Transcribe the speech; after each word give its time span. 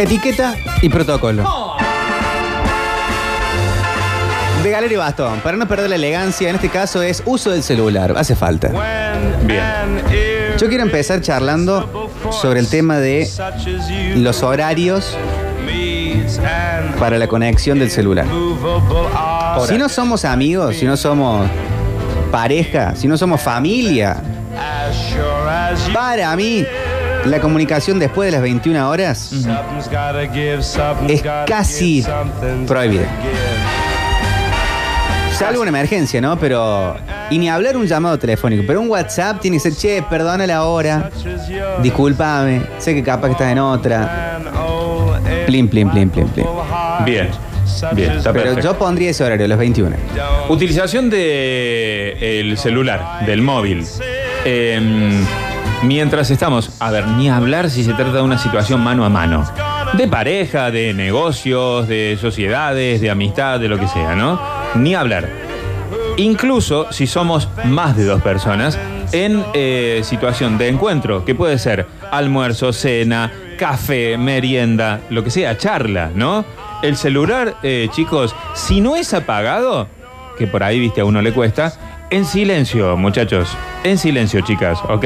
Etiqueta 0.00 0.54
y 0.80 0.88
protocolo. 0.88 1.76
De 4.62 4.70
Galería 4.70 4.98
Bastón, 4.98 5.40
para 5.40 5.58
no 5.58 5.68
perder 5.68 5.90
la 5.90 5.96
elegancia, 5.96 6.48
en 6.48 6.54
este 6.54 6.70
caso 6.70 7.02
es 7.02 7.22
uso 7.26 7.50
del 7.50 7.62
celular, 7.62 8.14
hace 8.16 8.34
falta. 8.34 8.68
Bien. 9.42 10.02
Yo 10.58 10.68
quiero 10.68 10.84
empezar 10.84 11.20
charlando 11.20 12.10
sobre 12.32 12.60
el 12.60 12.68
tema 12.68 12.96
de 12.96 13.28
los 14.16 14.42
horarios 14.42 15.18
para 16.98 17.18
la 17.18 17.28
conexión 17.28 17.78
del 17.78 17.90
celular. 17.90 18.24
Si 19.68 19.76
no 19.76 19.90
somos 19.90 20.24
amigos, 20.24 20.76
si 20.76 20.86
no 20.86 20.96
somos 20.96 21.46
pareja, 22.32 22.96
si 22.96 23.06
no 23.06 23.18
somos 23.18 23.38
familia, 23.42 24.16
para 25.92 26.34
mí 26.36 26.64
la 27.24 27.40
comunicación 27.40 27.98
después 27.98 28.26
de 28.26 28.32
las 28.32 28.42
21 28.42 28.88
horas 28.88 29.32
es 31.08 31.22
casi 31.46 32.04
prohibida. 32.66 33.06
Salvo 35.32 35.60
una 35.62 35.70
emergencia, 35.70 36.20
¿no? 36.20 36.38
Pero. 36.38 36.96
Y 37.30 37.38
ni 37.38 37.48
hablar 37.48 37.76
un 37.76 37.86
llamado 37.86 38.18
telefónico. 38.18 38.62
Pero 38.66 38.80
un 38.80 38.90
WhatsApp 38.90 39.40
tiene 39.40 39.56
que 39.56 39.70
ser, 39.70 39.74
che, 39.74 40.02
perdona 40.02 40.46
la 40.46 40.64
hora. 40.64 41.10
Discúlpame. 41.82 42.62
Sé 42.78 42.94
que 42.94 43.02
capaz 43.02 43.28
que 43.28 43.32
estás 43.32 43.52
en 43.52 43.58
otra. 43.58 44.38
Plim, 45.46 45.68
plim, 45.68 45.90
plim, 45.90 46.10
plim, 46.10 46.28
plim. 46.28 46.46
Bien. 47.04 47.30
Bien, 47.94 48.12
está 48.12 48.32
Pero 48.32 48.46
perfecto. 48.46 48.72
yo 48.72 48.78
pondría 48.78 49.10
ese 49.10 49.24
horario, 49.24 49.46
las 49.46 49.58
21. 49.58 49.96
Utilización 50.48 51.08
del 51.08 52.58
celular, 52.58 53.24
del 53.24 53.40
móvil. 53.40 53.86
Eh, 54.44 55.22
mientras 55.82 56.30
estamos, 56.30 56.70
a 56.80 56.90
ver, 56.90 57.06
ni 57.08 57.28
hablar 57.28 57.70
si 57.70 57.84
se 57.84 57.94
trata 57.94 58.12
de 58.12 58.22
una 58.22 58.38
situación 58.38 58.80
mano 58.82 59.04
a 59.04 59.08
mano. 59.08 59.44
De 59.94 60.06
pareja, 60.08 60.70
de 60.70 60.94
negocios, 60.94 61.88
de 61.88 62.16
sociedades, 62.20 63.00
de 63.00 63.10
amistad, 63.10 63.58
de 63.58 63.68
lo 63.68 63.78
que 63.78 63.88
sea, 63.88 64.14
¿no? 64.14 64.40
Ni 64.74 64.94
hablar. 64.94 65.28
Incluso 66.16 66.92
si 66.92 67.06
somos 67.06 67.48
más 67.64 67.96
de 67.96 68.04
dos 68.04 68.22
personas 68.22 68.78
en 69.12 69.44
eh, 69.54 70.02
situación 70.04 70.58
de 70.58 70.68
encuentro, 70.68 71.24
que 71.24 71.34
puede 71.34 71.58
ser 71.58 71.86
almuerzo, 72.10 72.72
cena, 72.72 73.32
café, 73.58 74.16
merienda, 74.16 75.00
lo 75.10 75.24
que 75.24 75.30
sea, 75.30 75.56
charla, 75.56 76.10
¿no? 76.14 76.44
El 76.82 76.96
celular, 76.96 77.56
eh, 77.62 77.88
chicos, 77.90 78.34
si 78.54 78.80
no 78.80 78.96
es 78.96 79.12
apagado, 79.12 79.88
que 80.38 80.46
por 80.46 80.62
ahí, 80.62 80.78
viste, 80.78 81.00
a 81.00 81.04
uno 81.04 81.20
le 81.20 81.32
cuesta, 81.32 81.72
en 82.10 82.24
silencio, 82.24 82.96
muchachos, 82.96 83.56
en 83.84 83.98
silencio, 83.98 84.40
chicas, 84.40 84.78
¿ok? 84.88 85.04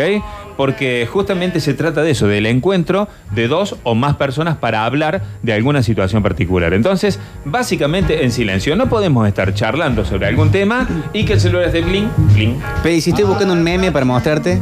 Porque 0.56 1.08
justamente 1.10 1.60
se 1.60 1.74
trata 1.74 2.02
de 2.02 2.12
eso, 2.12 2.26
del 2.26 2.46
encuentro 2.46 3.08
de 3.32 3.48
dos 3.48 3.76
o 3.82 3.94
más 3.94 4.16
personas 4.16 4.56
para 4.56 4.84
hablar 4.84 5.22
de 5.42 5.52
alguna 5.52 5.82
situación 5.82 6.22
particular. 6.22 6.74
Entonces, 6.74 7.18
básicamente 7.44 8.24
en 8.24 8.30
silencio. 8.30 8.76
No 8.76 8.88
podemos 8.88 9.26
estar 9.26 9.52
charlando 9.54 10.04
sobre 10.04 10.26
algún 10.28 10.50
tema 10.50 10.86
y 11.12 11.24
que 11.24 11.34
el 11.34 11.40
celular 11.40 11.66
esté 11.66 11.80
bling, 11.80 12.08
bling. 12.34 12.60
Pero 12.82 12.94
¿y 12.94 13.00
si 13.00 13.10
estoy 13.10 13.24
buscando 13.24 13.52
un 13.54 13.62
meme 13.62 13.90
para 13.92 14.04
mostrarte? 14.04 14.60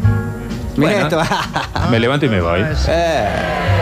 Mira 0.77 1.07
Bueno. 1.07 1.21
esto. 1.21 1.21
Me 1.91 2.01
levanto 2.01 2.27
y 2.27 2.29
me 2.31 2.41
voy. 2.41 2.61
Eh. 2.89 3.82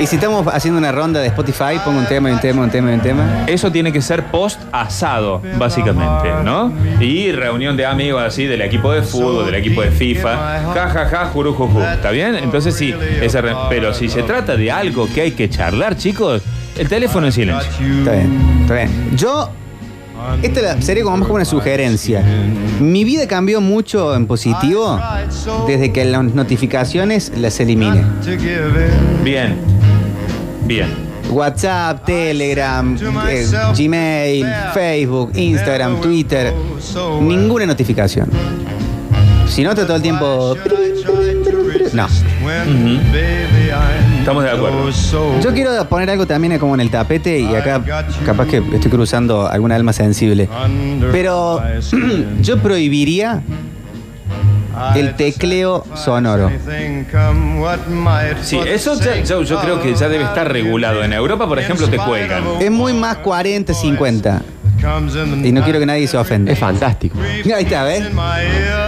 Y 0.00 0.06
si 0.06 0.16
estamos 0.16 0.46
haciendo 0.52 0.78
una 0.78 0.92
ronda 0.92 1.20
de 1.20 1.28
Spotify, 1.28 1.78
pongo 1.84 1.98
un 1.98 2.06
tema, 2.06 2.30
y 2.30 2.34
un 2.34 2.40
tema, 2.40 2.62
un 2.62 2.70
tema, 2.70 2.90
y 2.90 2.94
un 2.94 3.00
tema. 3.00 3.44
Eso 3.46 3.70
tiene 3.72 3.92
que 3.92 4.02
ser 4.02 4.24
post 4.24 4.60
asado, 4.72 5.40
básicamente, 5.58 6.28
¿no? 6.44 6.72
Y 7.00 7.32
reunión 7.32 7.76
de 7.76 7.86
amigos 7.86 8.22
así 8.22 8.44
del 8.44 8.62
equipo 8.62 8.92
de 8.92 9.02
fútbol, 9.02 9.46
del 9.46 9.54
equipo 9.56 9.82
de 9.82 9.90
FIFA. 9.90 10.36
Ja, 10.74 10.88
ja, 10.88 11.06
ja, 11.06 11.26
juru, 11.26 11.54
ju, 11.54 11.68
ju. 11.68 11.80
¿Está 11.80 12.10
bien? 12.10 12.34
Entonces 12.34 12.74
sí, 12.74 12.94
pero 13.68 13.94
si 13.94 14.08
se 14.08 14.22
trata 14.22 14.56
de 14.56 14.70
algo 14.70 15.08
que 15.12 15.22
hay 15.22 15.30
que 15.32 15.48
charlar, 15.48 15.96
chicos, 15.96 16.42
el 16.76 16.88
teléfono 16.88 17.26
en 17.26 17.32
silencio. 17.32 17.70
Está 17.98 18.12
bien, 18.12 18.58
está 18.62 18.74
bien. 18.74 19.16
Yo, 19.16 19.50
esta 20.42 20.80
sería 20.82 21.04
como 21.04 21.16
más 21.16 21.26
como 21.26 21.36
una 21.36 21.44
sugerencia. 21.44 22.22
Mi 22.80 23.04
vida 23.04 23.26
cambió 23.26 23.60
mucho 23.60 24.14
en 24.14 24.26
positivo 24.26 25.00
desde 25.66 25.92
que 25.92 26.04
las 26.04 26.22
notificaciones 26.22 27.32
las 27.36 27.58
elimine. 27.60 28.04
Bien, 29.22 29.56
bien. 30.66 31.06
WhatsApp, 31.30 32.04
Telegram, 32.04 32.96
eh, 33.28 33.46
Gmail, 33.76 34.46
Facebook, 34.72 35.32
Instagram, 35.34 36.00
Twitter. 36.00 36.52
Ninguna 37.20 37.66
notificación. 37.66 38.30
Si 39.48 39.62
no, 39.62 39.70
está 39.70 39.86
todo 39.86 39.96
el 39.96 40.02
tiempo. 40.02 40.56
No. 41.92 42.06
Estamos 44.18 44.42
de 44.42 44.50
acuerdo. 44.50 44.90
Yo 45.40 45.52
quiero 45.52 45.88
poner 45.88 46.10
algo 46.10 46.26
también 46.26 46.58
como 46.58 46.74
en 46.74 46.80
el 46.80 46.90
tapete 46.90 47.40
y 47.40 47.54
acá 47.54 47.82
capaz 48.24 48.46
que 48.46 48.58
estoy 48.58 48.90
cruzando 48.90 49.48
alguna 49.48 49.76
alma 49.76 49.92
sensible. 49.92 50.48
Pero 51.12 51.62
yo 52.42 52.58
prohibiría 52.58 53.42
el 54.96 55.14
tecleo 55.16 55.84
sonoro. 55.94 56.50
Sí, 58.42 58.56
eso 58.66 58.98
ya- 59.00 59.22
yo, 59.22 59.42
yo 59.42 59.60
creo 59.60 59.80
que 59.82 59.94
ya 59.94 60.08
debe 60.08 60.24
estar 60.24 60.50
regulado. 60.52 61.02
En 61.02 61.12
Europa, 61.12 61.46
por 61.48 61.58
ejemplo, 61.58 61.88
te 61.88 61.96
cuelgan. 61.96 62.44
Es 62.60 62.70
muy 62.70 62.92
más 62.92 63.18
40, 63.18 63.72
50. 63.74 64.42
Y 65.42 65.52
no 65.52 65.62
quiero 65.62 65.78
que 65.78 65.86
nadie 65.86 66.06
se 66.06 66.16
ofenda. 66.16 66.52
Es 66.52 66.58
fantástico. 66.58 67.18
Ahí 67.20 67.64
está, 67.64 67.84
¿ves? 67.84 68.04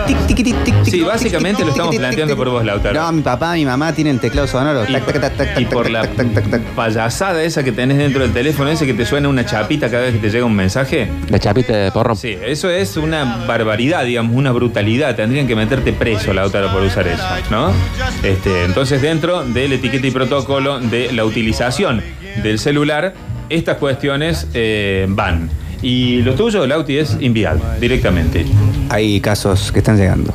Tic, 0.07 0.17
tic, 0.27 0.37
tic, 0.37 0.45
tic, 0.45 0.65
tic, 0.65 0.85
Sí, 0.85 1.01
básicamente 1.03 1.65
lo 1.65 1.71
estamos 1.71 1.95
planteando 1.97 2.37
por 2.37 2.49
vos, 2.51 2.65
Lautaro. 2.65 3.01
No, 3.01 3.13
mi 3.13 3.23
papá, 3.23 3.55
mi 3.55 3.65
mamá 3.65 3.93
tienen 3.93 4.19
teclado 4.19 4.47
sonoro. 4.47 4.85
Y, 4.89 4.93
Tac, 4.93 5.05
tac, 5.07 5.21
tac, 5.21 5.37
tac, 5.37 5.61
y 5.61 5.65
tac, 5.65 5.73
por 5.73 5.85
tac, 5.85 5.93
la 5.93 6.03
tac, 6.03 6.17
tac, 6.17 6.33
tac, 6.35 6.51
tac. 6.51 6.63
payasada 6.75 7.43
esa 7.43 7.63
que 7.63 7.73
tenés 7.73 7.99
dentro 7.99 8.23
del 8.23 8.33
teléfono, 8.33 8.71
ese 8.71 8.87
que 8.87 8.95
te 8.95 9.05
suena 9.05 9.29
una 9.29 9.45
chapita 9.45 9.91
cada 9.91 10.05
vez 10.05 10.15
que 10.15 10.19
te 10.21 10.31
llega 10.31 10.45
un 10.45 10.55
mensaje. 10.55 11.09
La 11.29 11.39
chapita 11.39 11.77
de 11.77 11.91
porro. 11.93 12.15
Sí, 12.15 12.37
eso 12.45 12.71
es 12.71 12.97
una 12.97 13.45
barbaridad, 13.47 14.05
digamos, 14.05 14.35
una 14.37 14.53
brutalidad. 14.53 15.15
Tendrían 15.17 15.47
que 15.47 15.57
meterte 15.57 15.93
preso, 15.93 16.33
Lautaro, 16.33 16.71
por 16.73 16.83
usar 16.83 17.07
eso, 17.09 17.23
¿no? 17.51 17.73
Este, 18.23 18.65
entonces, 18.65 19.03
dentro 19.03 19.45
del 19.45 19.73
etiqueta 19.73 20.07
y 20.07 20.11
protocolo 20.11 20.79
de 20.81 21.13
la 21.13 21.25
utilización 21.25 22.03
del 22.43 22.59
celular, 22.59 23.15
estas 23.49 23.77
cuestiones 23.79 24.47
eh, 24.55 25.07
van. 25.09 25.51
Y 25.83 26.23
lo 26.23 26.35
tuyo, 26.35 26.67
Lauti, 26.67 26.99
es 26.99 27.17
inviable, 27.21 27.63
directamente. 27.81 28.45
Hay 28.91 29.21
casos 29.21 29.71
que 29.73 29.79
están 29.79 29.97
llegando. 29.97 30.35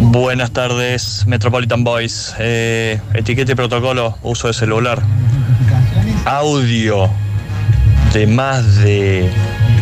Buenas 0.00 0.52
tardes, 0.52 1.26
Metropolitan 1.26 1.84
Boys. 1.84 2.34
Eh, 2.38 3.00
etiqueta 3.14 3.52
y 3.52 3.54
protocolo, 3.54 4.16
uso 4.22 4.48
de 4.48 4.54
celular. 4.54 5.02
Audio 6.24 7.10
de 8.12 8.26
más 8.26 8.76
de 8.76 9.30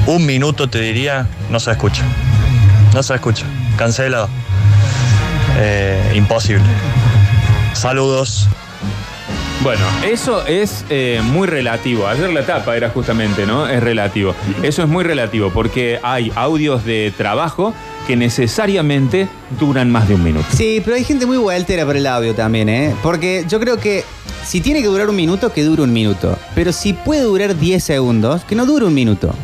un 0.06 0.26
minuto, 0.26 0.68
te 0.68 0.80
diría, 0.80 1.26
no 1.50 1.60
se 1.60 1.70
escucha. 1.70 2.02
No 2.94 3.02
se 3.02 3.14
escucha. 3.14 3.44
Cancelado. 3.76 4.28
Eh, 5.58 6.12
imposible. 6.14 6.64
Saludos. 7.72 8.48
Bueno, 9.66 9.84
eso 10.08 10.46
es 10.46 10.84
eh, 10.90 11.20
muy 11.24 11.48
relativo. 11.48 12.06
Ayer 12.06 12.30
la 12.30 12.46
tapa 12.46 12.76
era 12.76 12.88
justamente, 12.90 13.46
¿no? 13.46 13.66
Es 13.66 13.82
relativo. 13.82 14.32
Eso 14.62 14.84
es 14.84 14.88
muy 14.88 15.02
relativo 15.02 15.50
porque 15.50 15.98
hay 16.04 16.30
audios 16.36 16.84
de 16.84 17.12
trabajo 17.16 17.74
que 18.06 18.14
necesariamente 18.14 19.28
duran 19.58 19.90
más 19.90 20.06
de 20.06 20.14
un 20.14 20.22
minuto. 20.22 20.46
Sí, 20.54 20.80
pero 20.84 20.94
hay 20.94 21.02
gente 21.02 21.26
muy 21.26 21.36
vueltera 21.36 21.84
por 21.84 21.96
el 21.96 22.06
audio 22.06 22.32
también, 22.32 22.68
¿eh? 22.68 22.94
Porque 23.02 23.44
yo 23.48 23.58
creo 23.58 23.76
que 23.76 24.04
si 24.44 24.60
tiene 24.60 24.82
que 24.82 24.86
durar 24.86 25.10
un 25.10 25.16
minuto, 25.16 25.52
que 25.52 25.64
dure 25.64 25.82
un 25.82 25.92
minuto. 25.92 26.38
Pero 26.54 26.70
si 26.70 26.92
puede 26.92 27.22
durar 27.22 27.58
10 27.58 27.82
segundos, 27.82 28.44
que 28.44 28.54
no 28.54 28.66
dure 28.66 28.84
un 28.84 28.94
minuto. 28.94 29.34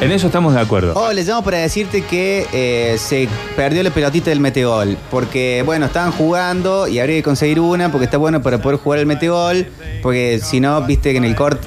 En 0.00 0.12
eso 0.12 0.28
estamos 0.28 0.54
de 0.54 0.60
acuerdo. 0.60 0.92
Oh, 0.94 1.12
le 1.12 1.24
llamo 1.24 1.42
para 1.42 1.58
decirte 1.58 2.02
que 2.02 2.46
eh, 2.52 2.96
se 2.98 3.28
perdió 3.56 3.82
la 3.82 3.90
pelotita 3.90 4.30
del 4.30 4.38
metegol. 4.38 4.96
Porque, 5.10 5.62
bueno, 5.66 5.86
estaban 5.86 6.12
jugando 6.12 6.86
y 6.86 7.00
habría 7.00 7.16
que 7.16 7.22
conseguir 7.24 7.58
una 7.58 7.90
porque 7.90 8.04
está 8.04 8.16
bueno 8.16 8.40
para 8.40 8.62
poder 8.62 8.78
jugar 8.78 9.00
el 9.00 9.06
metegol. 9.06 9.66
Porque 10.00 10.40
si 10.42 10.60
no, 10.60 10.80
viste 10.82 11.10
que 11.10 11.18
en 11.18 11.24
el 11.24 11.34
corte. 11.34 11.66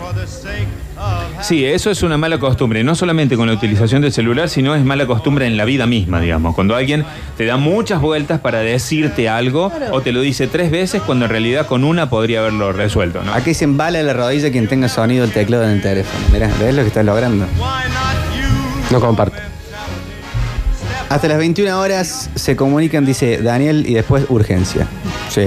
Sí, 1.42 1.66
eso 1.66 1.90
es 1.90 2.04
una 2.04 2.18
mala 2.18 2.38
costumbre, 2.40 2.84
no 2.84 2.94
solamente 2.94 3.36
con 3.36 3.48
la 3.48 3.54
utilización 3.54 4.04
del 4.04 4.14
celular, 4.14 4.48
sino 4.48 4.76
es 4.76 4.86
mala 4.86 5.08
costumbre 5.08 5.48
en 5.48 5.58
la 5.58 5.66
vida 5.66 5.88
misma, 5.88 6.22
digamos. 6.22 6.54
Cuando 6.54 6.76
alguien 6.76 7.04
te 7.36 7.46
da 7.46 7.58
muchas 7.58 8.00
vueltas 8.00 8.40
para 8.40 8.60
decirte 8.60 9.28
algo 9.28 9.72
o 9.92 10.02
te 10.02 10.12
lo 10.12 10.22
dice 10.22 10.48
tres 10.48 10.70
veces 10.70 11.02
cuando 11.02 11.26
en 11.26 11.32
realidad 11.32 11.66
con 11.66 11.84
una 11.84 12.10
podría 12.10 12.42
haberlo 12.42 12.72
resuelto, 12.72 13.24
¿no? 13.24 13.34
Aquí 13.34 13.50
dicen 13.50 13.76
bala 13.76 14.00
a 14.00 14.04
la 14.04 14.14
rodilla 14.14 14.52
quien 14.52 14.68
tenga 14.68 14.88
sonido 14.88 15.24
del 15.24 15.34
teclado 15.34 15.64
en 15.64 15.72
el 15.72 15.82
teléfono. 15.82 16.24
Mirá, 16.32 16.52
¿ves 16.60 16.76
lo 16.76 16.84
que 16.84 16.90
estás 16.90 17.06
logrando? 17.06 17.48
No 18.92 19.00
comparto. 19.00 19.38
Hasta 21.10 21.28
las 21.28 21.38
21 21.38 21.80
horas 21.80 22.30
se 22.36 22.56
comunican, 22.56 23.06
dice 23.06 23.42
Daniel, 23.42 23.86
y 23.88 23.94
después 23.94 24.26
urgencia. 24.30 24.88
Sí, 25.30 25.46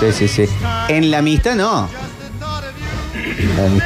sí, 0.00 0.12
sí, 0.12 0.28
sí. 0.28 0.52
En 0.88 1.10
la 1.10 1.18
amistad 1.18 1.54
no. 1.54 1.88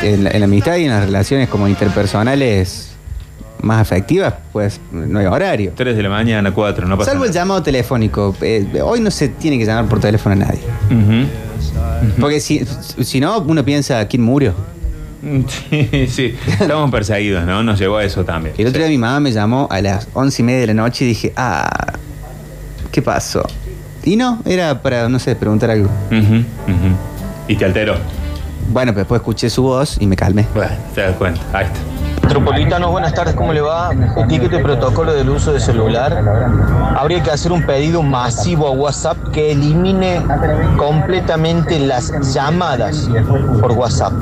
En 0.03 0.25
la 0.25 0.31
En 0.31 0.43
amistad 0.43 0.77
y 0.77 0.85
en 0.85 0.91
las 0.91 1.05
relaciones 1.05 1.49
como 1.49 1.69
interpersonales 1.69 2.91
más 3.61 3.81
afectivas, 3.81 4.35
pues 4.53 4.81
no 4.93 5.19
hay 5.19 5.27
horario. 5.27 5.73
3 5.75 5.97
de 5.97 6.03
la 6.03 6.11
mañana, 6.11 6.53
4, 6.53 6.87
no 6.87 6.99
pasa 6.99 7.13
Salvo 7.13 7.25
el 7.25 7.33
llamado 7.33 7.63
telefónico. 7.63 8.35
Eh, 8.41 8.67
hoy 8.83 9.01
no 9.01 9.11
se 9.11 9.29
tiene 9.29 9.59
que 9.59 9.65
llamar 9.65 9.87
por 9.87 10.01
teléfono 10.01 10.35
a 10.35 10.47
nadie. 10.47 10.61
Porque 12.21 12.41
si, 12.41 12.65
si 13.03 13.21
no, 13.21 13.39
uno 13.41 13.65
piensa, 13.65 14.07
¿quién 14.07 14.23
murió? 14.23 14.55
Sí, 15.71 16.07
sí. 16.09 16.35
Estamos 16.61 16.91
perseguidos, 16.91 17.45
¿no? 17.45 17.63
Nos 17.63 17.79
llevó 17.79 17.97
a 17.97 18.05
eso 18.05 18.25
también. 18.25 18.55
El 18.59 18.67
otro 18.67 18.81
día 18.81 18.89
mi 18.89 18.99
mamá 18.99 19.21
me 19.21 19.33
llamó 19.33 19.67
a 19.71 19.81
las 19.81 20.09
once 20.15 20.43
y 20.43 20.45
media 20.45 20.61
de 20.61 20.67
la 20.69 20.75
noche 20.75 21.05
y 21.05 21.09
dije, 21.09 21.33
ah, 21.37 21.95
¿qué 22.93 23.03
pasó? 23.03 23.43
Y 24.05 24.17
no, 24.17 24.41
era 24.45 24.83
para, 24.83 25.09
no 25.09 25.19
sé, 25.19 25.35
preguntar 25.35 25.71
algo. 25.71 25.89
Ujú, 26.11 26.37
ujú. 26.37 26.95
Y 27.49 27.57
te 27.57 27.65
alteró. 27.65 27.97
Bueno, 28.71 28.93
pero 28.93 29.01
después 29.01 29.21
escuché 29.21 29.51
su 29.51 29.63
voz 29.63 29.97
y 30.01 30.07
me 30.07 30.17
calmé. 30.17 30.47
Bueno, 30.55 30.73
te 30.95 31.03
das 31.03 31.17
cuenta. 31.17 31.41
Ahí 31.53 31.67
está. 31.67 31.94
Metropolitanos, 32.35 32.91
buenas 32.91 33.15
tardes, 33.15 33.37
¿cómo 33.37 33.53
le 33.53 33.61
va? 33.61 33.93
Etiquete 34.17 34.57
y 34.57 34.59
protocolo 34.61 35.15
del 35.15 35.31
uso 35.31 35.53
de 35.53 35.61
celular. 35.61 36.21
Habría 36.99 37.23
que 37.23 37.31
hacer 37.31 37.53
un 37.53 37.65
pedido 37.65 38.03
masivo 38.03 38.67
a 38.67 38.73
WhatsApp 38.73 39.17
que 39.33 39.53
elimine 39.53 40.21
completamente 40.77 41.79
las 41.79 42.35
llamadas 42.35 43.09
por 43.61 43.71
WhatsApp. 43.71 44.15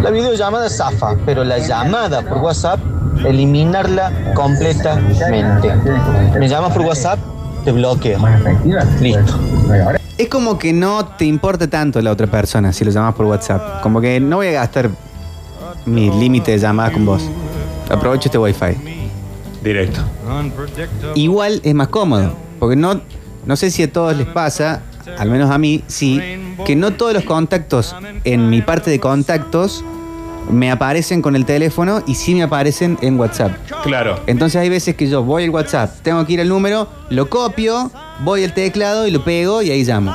La 0.00 0.08
videollamada 0.08 0.70
zafa, 0.70 1.14
pero 1.26 1.44
la 1.44 1.58
llamada 1.58 2.22
por 2.22 2.38
WhatsApp, 2.38 2.80
eliminarla 3.22 4.10
completamente. 4.34 5.74
Me 6.38 6.48
llamas 6.48 6.72
por 6.72 6.86
WhatsApp, 6.86 7.18
te 7.66 7.72
bloqueo. 7.72 8.18
Listo. 8.98 9.38
Es 10.16 10.28
como 10.30 10.58
que 10.58 10.72
no 10.72 11.04
te 11.04 11.26
importa 11.26 11.68
tanto 11.68 12.00
la 12.00 12.12
otra 12.12 12.28
persona 12.28 12.72
si 12.72 12.82
lo 12.86 12.90
llamas 12.90 13.14
por 13.14 13.26
WhatsApp. 13.26 13.82
Como 13.82 14.00
que 14.00 14.20
no 14.20 14.36
voy 14.36 14.46
a 14.46 14.52
gastar 14.52 14.88
mi 15.86 16.10
límite 16.10 16.52
de 16.52 16.58
llamadas 16.58 16.92
con 16.92 17.06
vos. 17.06 17.22
Aprovecho 17.90 18.28
este 18.28 18.38
wifi. 18.38 18.76
Directo. 19.62 20.00
Igual 21.14 21.60
es 21.62 21.74
más 21.74 21.88
cómodo, 21.88 22.34
porque 22.58 22.76
no, 22.76 23.00
no 23.46 23.56
sé 23.56 23.70
si 23.70 23.82
a 23.82 23.92
todos 23.92 24.16
les 24.16 24.26
pasa, 24.26 24.82
al 25.18 25.30
menos 25.30 25.50
a 25.50 25.58
mí, 25.58 25.82
sí, 25.86 26.20
que 26.64 26.76
no 26.76 26.92
todos 26.92 27.12
los 27.12 27.24
contactos 27.24 27.94
en 28.24 28.50
mi 28.50 28.62
parte 28.62 28.90
de 28.90 28.98
contactos 28.98 29.84
me 30.50 30.70
aparecen 30.70 31.22
con 31.22 31.36
el 31.36 31.44
teléfono 31.44 32.02
y 32.06 32.16
sí 32.16 32.34
me 32.34 32.42
aparecen 32.42 32.98
en 33.00 33.18
WhatsApp. 33.18 33.52
Claro. 33.84 34.20
Entonces 34.26 34.60
hay 34.60 34.68
veces 34.68 34.96
que 34.96 35.08
yo 35.08 35.22
voy 35.22 35.44
al 35.44 35.50
WhatsApp, 35.50 36.00
tengo 36.02 36.24
que 36.26 36.32
ir 36.34 36.40
al 36.40 36.48
número, 36.48 36.88
lo 37.10 37.28
copio, 37.28 37.90
voy 38.24 38.44
al 38.44 38.54
teclado 38.54 39.06
y 39.06 39.10
lo 39.10 39.22
pego 39.24 39.62
y 39.62 39.70
ahí 39.70 39.84
llamo. 39.84 40.12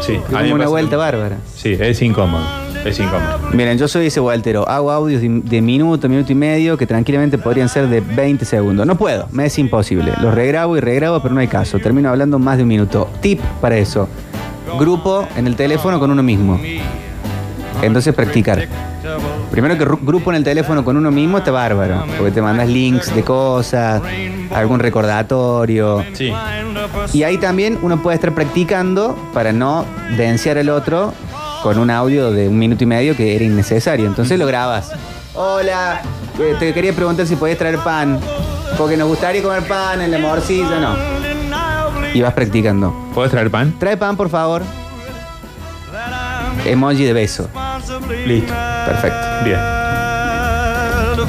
Sí. 0.00 0.18
Como 0.30 0.54
una 0.54 0.68
vuelta 0.68 0.96
bárbara. 0.96 1.38
Sí, 1.54 1.76
es 1.78 2.02
incómodo. 2.02 2.44
Es 2.84 2.98
incómodo. 2.98 3.38
Miren, 3.52 3.78
yo 3.78 3.86
soy 3.86 4.06
ese 4.06 4.20
Waltero. 4.20 4.68
Hago 4.68 4.90
audios 4.90 5.22
de, 5.22 5.28
de 5.28 5.62
minuto, 5.62 6.08
minuto 6.08 6.32
y 6.32 6.34
medio 6.34 6.76
que 6.76 6.86
tranquilamente 6.86 7.38
podrían 7.38 7.68
ser 7.68 7.88
de 7.88 8.00
20 8.00 8.44
segundos. 8.44 8.86
No 8.86 8.96
puedo, 8.96 9.28
me 9.30 9.46
es 9.46 9.58
imposible. 9.58 10.12
Los 10.20 10.34
regrabo 10.34 10.76
y 10.76 10.80
regrabo, 10.80 11.20
pero 11.22 11.32
no 11.34 11.40
hay 11.40 11.48
caso. 11.48 11.78
Termino 11.78 12.08
hablando 12.08 12.38
más 12.38 12.56
de 12.56 12.64
un 12.64 12.68
minuto. 12.68 13.08
Tip 13.20 13.40
para 13.60 13.76
eso. 13.76 14.08
Grupo 14.78 15.26
en 15.36 15.46
el 15.46 15.54
teléfono 15.54 16.00
con 16.00 16.10
uno 16.10 16.22
mismo. 16.22 16.60
Entonces 17.82 18.14
practicar. 18.14 18.66
Primero 19.50 19.76
que 19.76 19.84
ru- 19.86 19.98
grupo 20.00 20.30
en 20.30 20.36
el 20.36 20.44
teléfono 20.44 20.84
con 20.84 20.96
uno 20.96 21.10
mismo 21.10 21.38
está 21.38 21.50
bárbaro. 21.50 22.04
Porque 22.16 22.30
te 22.32 22.40
mandas 22.42 22.68
links 22.68 23.14
de 23.14 23.22
cosas, 23.22 24.00
algún 24.54 24.80
recordatorio. 24.80 26.04
Sí. 26.14 26.32
Y 27.12 27.22
ahí 27.22 27.38
también 27.38 27.78
uno 27.82 28.00
puede 28.02 28.14
estar 28.16 28.32
practicando 28.34 29.16
para 29.34 29.52
no 29.52 29.84
denunciar 30.16 30.58
al 30.58 30.68
otro 30.70 31.12
con 31.62 31.78
un 31.78 31.90
audio 31.90 32.30
de 32.32 32.48
un 32.48 32.58
minuto 32.58 32.82
y 32.84 32.86
medio 32.86 33.16
que 33.16 33.36
era 33.36 33.44
innecesario. 33.44 34.06
Entonces 34.06 34.38
lo 34.38 34.46
grabas. 34.46 34.90
Hola, 35.34 36.00
eh, 36.38 36.56
te 36.58 36.72
quería 36.74 36.92
preguntar 36.92 37.26
si 37.26 37.36
podías 37.36 37.58
traer 37.58 37.78
pan. 37.78 38.18
Porque 38.78 38.96
nos 38.96 39.06
gustaría 39.08 39.42
comer 39.42 39.62
pan 39.68 40.00
en 40.00 40.10
la 40.10 40.18
morcilla, 40.18 40.78
no. 40.80 40.96
Y 42.14 42.20
vas 42.22 42.32
practicando. 42.32 42.94
¿Puedes 43.14 43.30
traer 43.30 43.50
pan? 43.50 43.74
Trae 43.78 43.96
pan, 43.96 44.16
por 44.16 44.28
favor. 44.30 44.62
Emoji 46.64 47.04
de 47.04 47.12
beso. 47.12 47.48
Listo. 48.26 48.54
Perfecto. 48.86 49.26
Bien. 49.44 49.58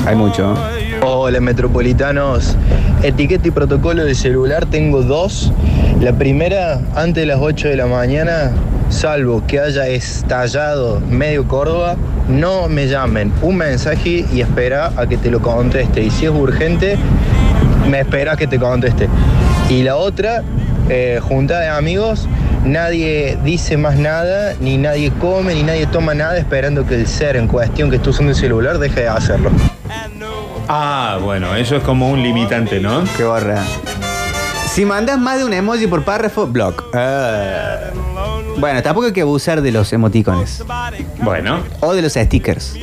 Hay 0.05 0.15
mucho. 0.15 0.55
Hola 1.01 1.39
metropolitanos, 1.39 2.55
etiqueta 3.01 3.47
y 3.47 3.51
protocolo 3.51 4.05
de 4.05 4.13
celular 4.13 4.67
tengo 4.67 5.01
dos. 5.01 5.51
La 5.99 6.13
primera, 6.13 6.79
antes 6.95 7.23
de 7.23 7.25
las 7.25 7.39
8 7.41 7.69
de 7.69 7.77
la 7.77 7.87
mañana, 7.87 8.51
salvo 8.89 9.43
que 9.47 9.59
haya 9.59 9.87
estallado 9.87 10.99
medio 11.09 11.47
Córdoba, 11.47 11.95
no 12.29 12.69
me 12.69 12.87
llamen. 12.87 13.33
Un 13.41 13.57
mensaje 13.57 14.25
y 14.31 14.41
espera 14.41 14.91
a 14.95 15.07
que 15.07 15.17
te 15.17 15.31
lo 15.31 15.41
conteste. 15.41 16.03
Y 16.03 16.11
si 16.11 16.25
es 16.25 16.31
urgente, 16.31 16.97
me 17.89 18.01
espera 18.01 18.35
que 18.35 18.45
te 18.45 18.59
conteste. 18.59 19.09
Y 19.69 19.81
la 19.81 19.95
otra, 19.95 20.43
eh, 20.89 21.19
junta 21.21 21.59
de 21.59 21.69
amigos, 21.69 22.27
nadie 22.63 23.37
dice 23.43 23.77
más 23.77 23.95
nada, 23.95 24.55
ni 24.59 24.77
nadie 24.77 25.11
come, 25.11 25.53
ni 25.53 25.63
nadie 25.63 25.85
toma 25.87 26.13
nada 26.13 26.37
esperando 26.37 26.85
que 26.85 26.95
el 26.95 27.07
ser 27.07 27.35
en 27.35 27.47
cuestión 27.47 27.89
que 27.89 27.97
esté 27.97 28.09
usando 28.09 28.31
el 28.31 28.37
celular 28.37 28.79
deje 28.79 29.01
de 29.01 29.07
hacerlo. 29.07 29.51
Ah, 30.67 31.19
bueno, 31.21 31.55
eso 31.55 31.75
es 31.75 31.83
como 31.83 32.09
un 32.09 32.23
limitante, 32.23 32.79
¿no? 32.79 33.03
Qué 33.17 33.23
borra. 33.23 33.63
Si 34.67 34.85
mandas 34.85 35.19
más 35.19 35.37
de 35.37 35.45
un 35.45 35.53
emoji 35.53 35.87
por 35.87 36.03
párrafo, 36.03 36.47
block. 36.47 36.85
Ah. 36.93 37.91
Bueno, 38.57 38.81
tampoco 38.81 39.07
hay 39.07 39.13
que 39.13 39.21
abusar 39.21 39.61
de 39.61 39.71
los 39.71 39.91
emoticones. 39.93 40.63
Bueno. 41.21 41.59
O 41.81 41.93
de 41.93 42.01
los 42.01 42.13
stickers. 42.13 42.75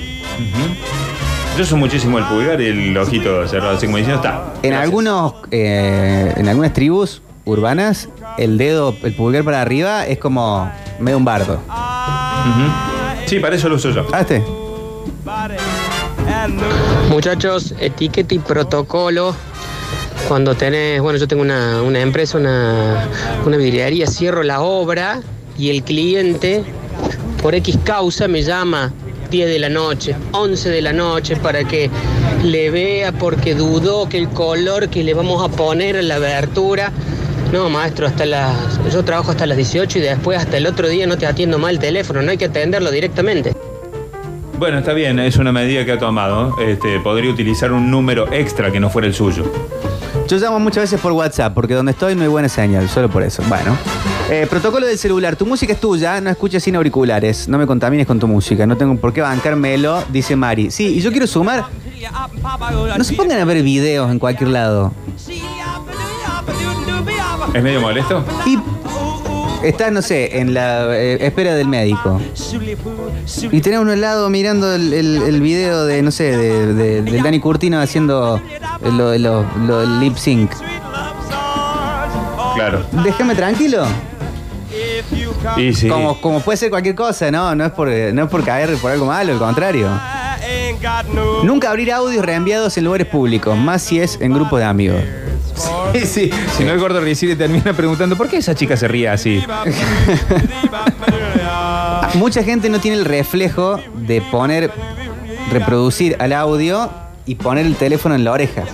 Yo 1.56 1.62
uso 1.64 1.76
muchísimo 1.76 2.18
el 2.18 2.24
pulgar 2.24 2.60
y 2.60 2.66
el 2.66 2.96
ojito 2.96 3.46
cerrado, 3.48 3.76
así 3.76 3.86
como 3.86 3.96
diciendo, 3.96 4.22
está. 4.22 4.52
En 4.62 4.70
Gracias. 4.70 4.82
algunos, 4.82 5.34
eh, 5.50 6.32
en 6.36 6.48
algunas 6.48 6.72
tribus 6.72 7.22
urbanas, 7.44 8.08
el 8.38 8.58
dedo, 8.58 8.94
el 9.02 9.14
pulgar 9.14 9.44
para 9.44 9.60
arriba 9.62 10.06
es 10.06 10.18
como 10.18 10.70
medio 10.98 11.16
un 11.18 11.24
bardo. 11.24 11.54
Ujú. 11.54 13.26
Sí, 13.26 13.38
para 13.38 13.56
eso 13.56 13.68
lo 13.68 13.76
uso 13.76 13.90
yo. 13.90 14.06
Ah, 14.12 14.20
este. 14.20 14.42
Muchachos, 17.08 17.74
etiqueta 17.80 18.34
y 18.34 18.38
protocolo. 18.38 19.34
Cuando 20.28 20.54
tenés, 20.54 21.00
bueno, 21.00 21.18
yo 21.18 21.26
tengo 21.26 21.42
una, 21.42 21.82
una 21.82 22.00
empresa, 22.00 22.38
una, 22.38 23.08
una 23.44 23.56
vidriería, 23.56 24.06
cierro 24.06 24.42
la 24.42 24.60
obra 24.60 25.22
y 25.58 25.70
el 25.70 25.82
cliente, 25.82 26.62
por 27.42 27.54
X 27.54 27.78
causa, 27.84 28.28
me 28.28 28.42
llama 28.42 28.92
10 29.30 29.48
de 29.48 29.58
la 29.58 29.68
noche, 29.68 30.14
11 30.32 30.68
de 30.68 30.82
la 30.82 30.92
noche, 30.92 31.36
para 31.36 31.64
que 31.64 31.90
le 32.44 32.70
vea 32.70 33.12
porque 33.12 33.54
dudó 33.54 34.08
que 34.08 34.18
el 34.18 34.28
color 34.28 34.88
que 34.88 35.02
le 35.04 35.14
vamos 35.14 35.42
a 35.42 35.48
poner 35.48 35.96
a 35.96 36.02
la 36.02 36.16
abertura. 36.16 36.92
No, 37.52 37.68
maestro, 37.68 38.06
hasta 38.06 38.26
las. 38.26 38.80
Yo 38.92 39.04
trabajo 39.04 39.32
hasta 39.32 39.44
las 39.44 39.56
18 39.56 39.98
y 39.98 40.02
después 40.02 40.38
hasta 40.38 40.56
el 40.56 40.66
otro 40.66 40.88
día 40.88 41.06
no 41.06 41.18
te 41.18 41.26
atiendo 41.26 41.58
mal 41.58 41.74
el 41.74 41.80
teléfono, 41.80 42.22
no 42.22 42.30
hay 42.30 42.38
que 42.38 42.44
atenderlo 42.44 42.90
directamente. 42.90 43.54
Bueno, 44.58 44.78
está 44.78 44.92
bien, 44.92 45.18
es 45.18 45.36
una 45.36 45.52
medida 45.52 45.84
que 45.84 45.92
ha 45.92 45.98
tomado. 45.98 46.56
Este, 46.60 47.00
podría 47.00 47.30
utilizar 47.30 47.72
un 47.72 47.90
número 47.90 48.32
extra 48.32 48.70
que 48.70 48.78
no 48.78 48.90
fuera 48.90 49.08
el 49.08 49.14
suyo. 49.14 49.50
Yo 50.28 50.38
llamo 50.38 50.60
muchas 50.60 50.84
veces 50.84 51.00
por 51.00 51.12
WhatsApp 51.12 51.54
porque 51.54 51.74
donde 51.74 51.92
estoy 51.92 52.14
no 52.14 52.22
hay 52.22 52.28
buena 52.28 52.48
señal, 52.48 52.88
solo 52.88 53.08
por 53.08 53.22
eso. 53.22 53.42
Bueno. 53.48 53.76
Eh, 54.30 54.46
protocolo 54.48 54.86
del 54.86 54.96
celular. 54.96 55.34
Tu 55.34 55.44
música 55.44 55.72
es 55.72 55.80
tuya, 55.80 56.20
no 56.20 56.30
escuches 56.30 56.62
sin 56.62 56.76
auriculares. 56.76 57.48
No 57.48 57.58
me 57.58 57.66
contamines 57.66 58.06
con 58.06 58.20
tu 58.20 58.28
música. 58.28 58.64
No 58.64 58.76
tengo 58.76 58.94
por 58.96 59.12
qué 59.12 59.22
bancármelo, 59.22 60.04
dice 60.12 60.36
Mari. 60.36 60.70
Sí, 60.70 60.98
y 60.98 61.00
yo 61.00 61.10
quiero 61.10 61.26
sumar. 61.26 61.64
No 62.96 63.02
se 63.02 63.14
pongan 63.14 63.40
a 63.40 63.44
ver 63.44 63.60
videos 63.64 64.08
en 64.08 64.20
cualquier 64.20 64.50
lado. 64.50 64.92
¿Es 67.54 67.62
medio 67.62 67.80
molesto? 67.80 68.24
Y 68.46 68.58
estás, 69.66 69.90
no 69.92 70.02
sé, 70.02 70.38
en 70.38 70.54
la 70.54 70.96
eh, 70.96 71.18
espera 71.26 71.54
del 71.54 71.66
médico. 71.68 72.20
Y 73.50 73.60
tenés 73.60 73.80
uno 73.80 73.92
al 73.92 74.00
lado 74.00 74.30
mirando 74.30 74.72
el, 74.74 74.92
el- 74.92 75.22
el 75.22 75.40
video 75.40 75.84
de, 75.84 76.02
no 76.02 76.10
sé, 76.10 76.36
de, 76.36 76.74
de- 76.74 77.02
del 77.02 77.22
Dani 77.22 77.40
Curtino 77.40 77.80
haciendo 77.80 78.40
lo, 78.82 79.18
lo- 79.18 79.44
lo- 79.66 79.82
el 79.82 80.00
lip 80.00 80.16
sync. 80.16 80.50
Claro. 82.54 82.84
Déjame 83.04 83.34
tranquilo. 83.34 83.84
Y 85.56 85.72
sí. 85.74 85.88
Como, 85.88 86.20
como 86.20 86.40
puede 86.40 86.56
ser 86.56 86.70
cualquier 86.70 86.94
cosa, 86.94 87.30
¿no? 87.30 87.54
No 87.54 87.64
es, 87.64 87.72
por, 87.72 87.88
no 87.88 88.24
es 88.24 88.28
por 88.30 88.44
caer 88.44 88.74
por 88.76 88.90
algo 88.92 89.06
malo, 89.06 89.32
al 89.32 89.38
contrario. 89.38 89.88
Nunca 91.42 91.70
abrir 91.70 91.92
audios 91.92 92.24
reenviados 92.24 92.76
en 92.78 92.84
lugares 92.84 93.06
públicos, 93.06 93.56
más 93.56 93.82
si 93.82 94.00
es 94.00 94.18
en 94.20 94.32
grupos 94.32 94.58
de 94.60 94.64
amigos. 94.66 95.00
Sí, 95.92 96.06
sí. 96.06 96.30
Si 96.56 96.64
no, 96.64 96.72
el 96.72 96.78
gordo 96.78 97.00
recibe 97.00 97.36
termina 97.36 97.72
preguntando 97.72 98.16
¿por 98.16 98.28
qué 98.28 98.38
esa 98.38 98.54
chica 98.54 98.76
se 98.76 98.88
ríe 98.88 99.08
así? 99.08 99.42
Mucha 102.14 102.42
gente 102.42 102.68
no 102.68 102.80
tiene 102.80 102.96
el 102.96 103.04
reflejo 103.04 103.80
de 103.94 104.20
poner, 104.20 104.70
reproducir 105.52 106.16
al 106.18 106.32
audio 106.32 106.90
y 107.26 107.36
poner 107.36 107.66
el 107.66 107.76
teléfono 107.76 108.14
en 108.14 108.24
la 108.24 108.32
oreja. 108.32 108.64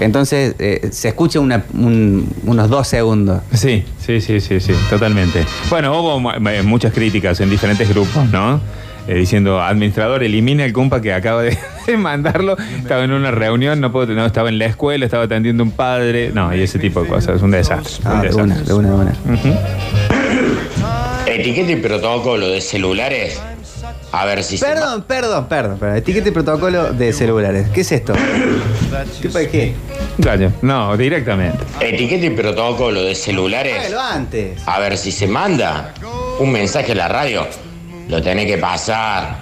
Entonces 0.00 0.54
eh, 0.58 0.88
se 0.92 1.08
escucha 1.08 1.40
una- 1.40 1.64
un- 1.74 2.26
unos 2.44 2.70
dos 2.70 2.88
segundos. 2.88 3.42
Sí, 3.52 3.84
sí, 4.04 4.20
sí, 4.22 4.40
sí, 4.40 4.58
sí, 4.60 4.72
totalmente. 4.88 5.44
Bueno, 5.68 5.98
hubo 6.00 6.18
mu- 6.18 6.30
eh, 6.48 6.62
muchas 6.62 6.92
críticas 6.94 7.38
en 7.40 7.50
diferentes 7.50 7.86
grupos, 7.88 8.26
¿no? 8.30 8.60
Eh, 9.10 9.14
diciendo, 9.14 9.60
administrador, 9.60 10.22
elimine 10.22 10.64
el 10.64 10.72
compa 10.72 11.00
que 11.00 11.12
acaba 11.12 11.42
de, 11.42 11.58
de 11.86 11.96
mandarlo. 11.96 12.56
Estaba 12.78 13.02
en 13.02 13.10
una 13.10 13.32
reunión, 13.32 13.80
no, 13.80 13.90
puedo, 13.90 14.12
no 14.14 14.24
estaba 14.24 14.48
en 14.50 14.58
la 14.60 14.66
escuela, 14.66 15.04
estaba 15.04 15.24
atendiendo 15.24 15.64
un 15.64 15.72
padre. 15.72 16.30
No, 16.32 16.54
y 16.54 16.60
ese 16.62 16.78
tipo 16.78 17.02
de 17.02 17.08
cosas. 17.08 17.36
Es 17.36 17.42
un 17.42 17.50
desastre. 17.50 18.08
un 18.08 18.16
Ah, 18.16 18.22
de 18.22 18.34
una, 18.34 18.54
desastre. 18.54 18.66
de 18.66 18.78
una, 18.78 18.88
de 18.88 18.94
una. 18.94 19.10
Ujú. 19.34 19.58
Etiqueta 21.26 21.72
y 21.72 21.76
protocolo 21.76 22.48
de 22.48 22.60
celulares. 22.60 23.40
A 24.12 24.24
ver 24.24 24.42
si 24.42 24.58
Perdón, 24.58 25.02
perdón, 25.06 25.46
perdón, 25.48 25.78
perdón. 25.78 25.96
Etiqueta 25.96 26.28
y 26.28 26.32
protocolo 26.32 26.92
de 26.92 27.12
celulares. 27.12 27.68
¿Qué 27.72 27.80
es 27.82 27.92
esto? 27.92 28.12
¿Qué 29.22 29.28
para 29.28 29.48
qué? 29.48 29.74
Claro, 30.20 30.52
no, 30.62 30.96
directamente. 30.96 31.58
se. 31.78 31.86
Etiqueta 31.88 32.26
y 32.26 32.30
protocolo 32.30 33.02
de 33.02 33.14
celulares. 33.14 33.74
Hágalo 33.78 34.00
antes. 34.00 34.60
A 34.66 34.78
ver 34.80 34.96
si 34.98 35.12
se 35.12 35.26
manda 35.28 35.94
un 36.40 36.50
mensaje 36.52 36.92
a 36.92 36.94
la 36.96 37.08
radio. 37.08 37.46
Lo 38.08 38.22
tenés 38.22 38.46
que 38.46 38.58
pasar. 38.58 39.38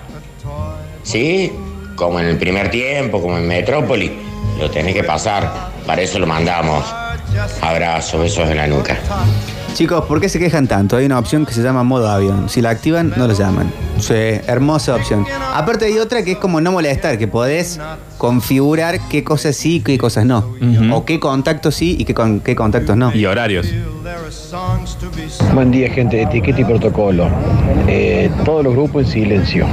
¿Sí? 1.03 1.53
Como 1.97 2.21
en 2.21 2.27
el 2.27 2.39
primer 2.39 2.71
tiempo, 2.71 3.21
como 3.21 3.39
en 3.39 3.47
Metrópoli. 3.47 4.19
Lo 4.59 4.71
tenés 4.71 4.95
que 4.95 5.05
pasar. 5.05 5.71
Para 5.87 6.03
eso 6.03 6.19
lo 6.19 6.27
mandamos. 6.27 6.85
Abrazo, 7.61 8.19
besos 8.19 8.49
en 8.51 8.57
la 8.57 8.67
nuca. 8.67 8.99
Chicos, 9.79 10.07
¿por 10.07 10.21
qué 10.21 10.29
se 10.29 10.41
quejan 10.41 10.67
tanto? 10.67 10.97
Hay 10.97 11.07
una 11.07 11.21
opción 11.21 11.47
que 11.47 11.53
se 11.53 11.63
llama 11.63 11.85
modo 11.85 12.09
avión. 12.11 12.49
Si 12.49 12.61
la 12.61 12.71
activan, 12.71 13.13
no 13.17 13.29
lo 13.29 13.33
llaman. 13.33 13.71
Sí, 14.01 14.13
hermosa 14.49 14.97
opción. 14.97 15.25
Aparte 15.55 15.85
hay 15.85 15.99
otra 15.99 16.25
que 16.25 16.33
es 16.33 16.39
como 16.39 16.61
no 16.61 16.73
molestar, 16.73 17.17
que 17.17 17.29
podés 17.29 17.79
configurar 18.17 18.99
qué 19.09 19.23
cosas 19.23 19.55
sí 19.55 19.77
y 19.77 19.81
qué 19.81 19.97
cosas 19.97 20.25
no. 20.27 20.53
O 20.93 21.05
qué 21.05 21.21
contactos 21.21 21.77
sí 21.77 21.95
y 21.97 22.05
qué, 22.05 22.13
con- 22.13 22.41
qué 22.41 22.57
contactos 22.57 22.97
no. 22.97 23.15
Y 23.15 23.25
horarios. 23.25 23.69
Buen 25.55 25.71
día, 25.71 25.89
gente 25.93 26.17
de 26.17 26.23
etiqueta 26.25 26.61
y 26.61 26.65
protocolo. 26.65 27.29
Eh, 27.87 28.33
todos 28.45 28.65
los 28.65 28.73
grupos 28.75 29.05
en 29.05 29.13
silencio. 29.13 29.65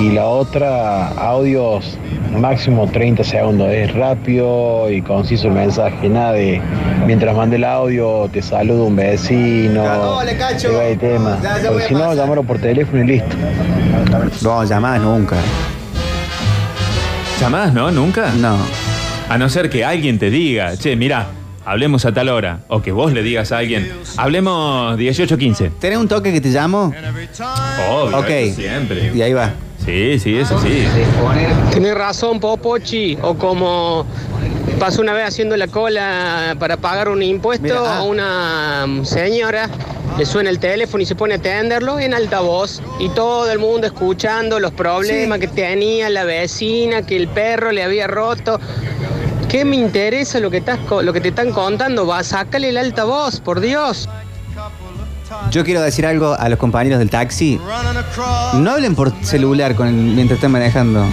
Y 0.00 0.12
la 0.12 0.26
otra, 0.26 1.08
audios 1.08 1.98
máximo 2.36 2.88
30 2.88 3.24
segundos. 3.24 3.68
Es 3.72 3.92
rápido 3.94 4.88
y 4.90 5.02
conciso 5.02 5.48
el 5.48 5.54
mensaje. 5.54 6.08
Nada 6.08 6.32
de 6.32 6.60
mientras 7.06 7.34
mande 7.36 7.56
el 7.56 7.64
audio, 7.64 8.28
te 8.32 8.40
saludo 8.40 8.84
un 8.84 8.96
vecino. 8.96 9.82
Hola, 9.82 10.36
Cacho. 10.36 10.68
te 10.70 10.76
va 10.76 10.84
el 10.84 10.98
tema. 10.98 11.38
Ya, 11.42 11.58
ya 11.60 11.80
si 11.86 11.94
no, 11.94 12.14
llámalo 12.14 12.44
por 12.44 12.58
teléfono 12.58 13.02
y 13.02 13.06
listo. 13.06 13.36
No, 14.42 14.64
llamás 14.64 15.00
nunca. 15.00 15.36
¿Llamás, 17.40 17.72
no? 17.72 17.90
¿Nunca? 17.90 18.32
No. 18.36 18.56
A 19.28 19.36
no 19.38 19.48
ser 19.48 19.68
que 19.68 19.84
alguien 19.84 20.18
te 20.18 20.30
diga, 20.30 20.76
che, 20.76 20.96
mira, 20.96 21.26
hablemos 21.64 22.04
a 22.04 22.12
tal 22.12 22.28
hora. 22.28 22.60
O 22.68 22.82
que 22.82 22.92
vos 22.92 23.12
le 23.12 23.22
digas 23.22 23.50
a 23.52 23.58
alguien, 23.58 23.90
hablemos 24.16 24.96
18.15. 24.96 25.72
¿Tenés 25.80 25.98
un 25.98 26.08
toque 26.08 26.32
que 26.32 26.40
te 26.40 26.48
llamo? 26.50 26.92
Obvio, 27.90 28.18
Ok. 28.18 28.54
siempre. 28.54 29.12
Y 29.14 29.22
ahí 29.22 29.32
va. 29.32 29.50
Sí, 29.88 30.18
sí, 30.18 30.36
eso 30.36 30.60
sí. 30.60 30.86
Tienes 31.70 31.94
razón, 31.94 32.38
Popochi. 32.40 33.16
O 33.22 33.34
como 33.34 34.04
pasó 34.78 35.00
una 35.00 35.14
vez 35.14 35.28
haciendo 35.28 35.56
la 35.56 35.66
cola 35.66 36.54
para 36.58 36.76
pagar 36.76 37.08
un 37.08 37.22
impuesto 37.22 37.64
Mira, 37.64 37.80
ah. 37.80 37.98
a 38.00 38.02
una 38.02 38.86
señora, 39.04 39.70
le 40.18 40.26
suena 40.26 40.50
el 40.50 40.58
teléfono 40.58 41.02
y 41.02 41.06
se 41.06 41.14
pone 41.14 41.34
a 41.34 41.36
atenderlo 41.38 41.98
en 41.98 42.12
altavoz. 42.12 42.82
Y 42.98 43.08
todo 43.08 43.50
el 43.50 43.58
mundo 43.58 43.86
escuchando 43.86 44.60
los 44.60 44.72
problemas 44.72 45.38
que 45.38 45.48
tenía 45.48 46.10
la 46.10 46.24
vecina, 46.24 47.00
que 47.00 47.16
el 47.16 47.26
perro 47.26 47.72
le 47.72 47.82
había 47.82 48.06
roto. 48.06 48.60
¿Qué 49.48 49.64
me 49.64 49.76
interesa 49.76 50.38
lo 50.38 50.50
que, 50.50 50.58
estás, 50.58 50.78
lo 51.02 51.14
que 51.14 51.22
te 51.22 51.28
están 51.28 51.50
contando? 51.50 52.06
Va, 52.06 52.22
sácale 52.22 52.68
el 52.68 52.76
altavoz, 52.76 53.40
por 53.40 53.60
Dios. 53.60 54.06
Yo 55.50 55.64
quiero 55.64 55.80
decir 55.82 56.06
algo 56.06 56.34
a 56.38 56.48
los 56.48 56.58
compañeros 56.58 56.98
del 56.98 57.10
taxi. 57.10 57.58
No 58.54 58.70
hablen 58.70 58.94
por 58.94 59.12
celular 59.22 59.74
con 59.74 59.88
el- 59.88 59.94
mientras 59.94 60.36
están 60.38 60.52
manejando. 60.52 61.06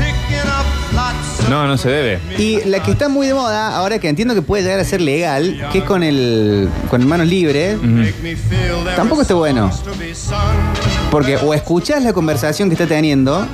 No, 1.49 1.67
no 1.67 1.77
se 1.77 1.89
debe. 1.89 2.19
Y 2.39 2.63
la 2.65 2.81
que 2.81 2.91
está 2.91 3.07
muy 3.07 3.27
de 3.27 3.33
moda, 3.33 3.75
ahora 3.75 3.99
que 3.99 4.09
entiendo 4.09 4.33
que 4.33 4.41
puede 4.41 4.63
llegar 4.63 4.79
a 4.79 4.83
ser 4.83 5.01
legal, 5.01 5.67
que 5.71 5.79
es 5.79 5.83
con 5.83 6.01
el 6.03 6.69
con 6.89 7.05
manos 7.07 7.27
libres, 7.27 7.77
tampoco 8.95 9.21
está 9.21 9.33
bueno. 9.35 9.69
Porque 11.11 11.37
o 11.37 11.53
escuchás 11.53 12.03
la 12.03 12.13
conversación 12.13 12.69
que 12.69 12.73
está 12.75 12.87
teniendo, 12.87 13.45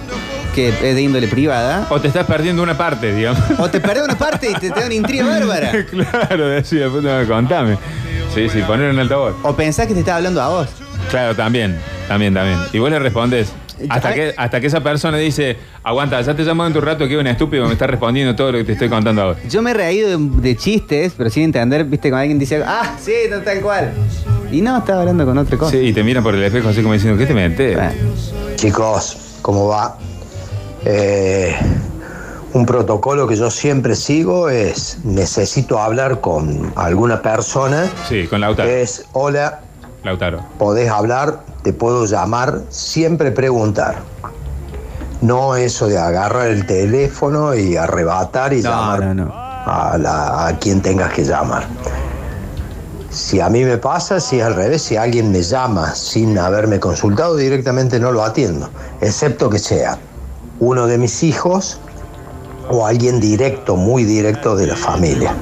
que 0.56 0.70
es 0.70 0.96
de 0.96 1.02
índole 1.02 1.28
privada, 1.28 1.86
O 1.90 2.00
te 2.00 2.08
estás 2.08 2.26
perdiendo 2.26 2.64
una 2.64 2.78
parte, 2.78 3.14
digamos. 3.14 3.42
o 3.58 3.70
te 3.70 3.80
perdés 3.80 4.04
una 4.04 4.18
parte 4.18 4.50
y 4.50 4.54
te, 4.54 4.70
te 4.72 4.80
da 4.80 4.86
una 4.86 4.96
intriga 4.96 5.26
bárbara. 5.26 5.72
claro, 5.90 6.48
decía, 6.48 6.88
puta, 6.90 7.26
contame. 7.26 7.78
Sí, 8.34 8.50
sí, 8.50 8.62
poner 8.62 8.92
en 8.92 9.00
altavoz. 9.00 9.36
O 9.44 9.54
pensás 9.56 9.88
que 9.88 9.94
te 9.94 10.00
está 10.00 10.16
hablando 10.16 10.42
a 10.42 10.50
vos. 10.50 10.68
Claro, 11.10 11.36
también, 11.36 11.78
también, 12.08 12.34
también. 12.34 12.58
Y 12.72 12.80
vos 12.80 12.90
le 12.90 13.00
respondes. 13.00 13.52
Hasta 13.90 14.10
Ay. 14.10 14.16
que, 14.16 14.34
hasta 14.38 14.62
que 14.62 14.68
esa 14.68 14.82
persona 14.82 15.18
dice, 15.18 15.58
aguanta, 15.84 16.22
ya 16.22 16.36
te 16.36 16.44
llamo 16.44 16.66
en 16.68 16.74
tu 16.74 16.82
rato 16.82 17.08
que 17.08 17.18
un 17.18 17.26
estúpido 17.26 17.66
me 17.66 17.74
está 17.74 17.88
respondiendo 17.88 18.36
todo 18.36 18.52
lo 18.52 18.60
que 18.60 18.64
te 18.64 18.74
estoy 18.74 18.90
contando 18.90 19.24
ahora. 19.24 19.40
Yo 19.50 19.62
me 19.64 19.72
he 19.72 19.74
reído 19.74 20.10
de, 20.10 20.42
de 20.42 20.56
chistes, 20.56 21.14
pero 21.18 21.30
sin 21.32 21.44
entender, 21.44 21.84
viste, 21.86 22.10
cuando 22.10 22.22
alguien 22.22 22.38
dice, 22.38 22.64
ah, 22.64 22.96
sí, 23.02 23.12
tal, 23.30 23.44
tal 23.44 23.60
cual. 23.62 23.92
Y 24.52 24.62
no, 24.62 24.78
estaba 24.78 25.00
hablando 25.00 25.26
con 25.26 25.38
otra 25.38 25.58
cosa. 25.58 25.72
Sí, 25.72 25.78
y 25.78 25.94
te 25.94 26.04
miran 26.04 26.24
por 26.24 26.36
el 26.36 26.44
espejo 26.44 26.70
así 26.70 26.82
como 26.82 26.94
diciendo, 26.94 27.18
¿qué 27.18 27.26
te 27.26 27.34
metes? 27.34 27.76
Bueno. 27.76 27.92
Chicos, 28.56 29.40
¿cómo 29.42 29.68
va? 29.68 29.98
Eh, 30.86 31.56
un 32.54 32.66
protocolo 32.66 33.28
que 33.28 33.36
yo 33.36 33.50
siempre 33.50 33.96
sigo 33.96 34.50
es, 34.50 35.00
necesito 35.04 35.80
hablar 35.80 36.20
con 36.22 36.74
alguna 36.76 37.22
persona, 37.22 37.90
Sí, 38.10 38.28
con 38.28 38.42
Lautaro. 38.42 38.70
es, 38.70 39.06
hola, 39.14 39.62
Lautaro. 40.04 40.40
podés 40.58 40.90
hablar, 40.90 41.42
te 41.64 41.72
puedo 41.74 42.06
llamar, 42.06 42.62
siempre 42.70 43.32
preguntar. 43.32 43.96
No 45.22 45.56
eso 45.56 45.88
de 45.88 45.98
agarrar 46.00 46.48
el 46.48 46.66
teléfono 46.66 47.54
y 47.54 47.78
arrebatar 47.78 48.54
y 48.54 48.62
No, 48.62 48.70
llamar 48.72 49.04
no, 49.06 49.14
no. 49.26 49.32
A, 49.34 49.96
la- 50.00 50.48
a 50.48 50.58
quien 50.58 50.82
tengas 50.82 51.14
que 51.14 51.24
llamar. 51.24 51.66
Si 53.12 53.40
a 53.40 53.50
mí 53.50 53.64
me 53.64 53.78
pasa, 53.78 54.20
si 54.20 54.40
es 54.40 54.46
al 54.46 54.56
revés, 54.56 54.82
si 54.82 54.96
alguien 54.98 55.32
me 55.32 55.44
llama 55.44 55.94
sin 55.96 56.38
haberme 56.40 56.80
consultado, 56.80 57.36
directamente 57.36 58.00
no 58.00 58.12
lo 58.12 58.24
atiendo, 58.24 58.70
excepto 59.02 59.50
que 59.50 59.60
sea 59.60 59.98
uno 60.60 60.88
de 60.88 60.98
mis 60.98 61.22
hijos 61.24 61.80
o 62.70 62.86
alguien 62.86 63.20
directo, 63.20 63.76
muy 63.76 64.04
directo 64.04 64.56
de 64.56 64.68
la 64.68 64.76
familia. 64.76 65.34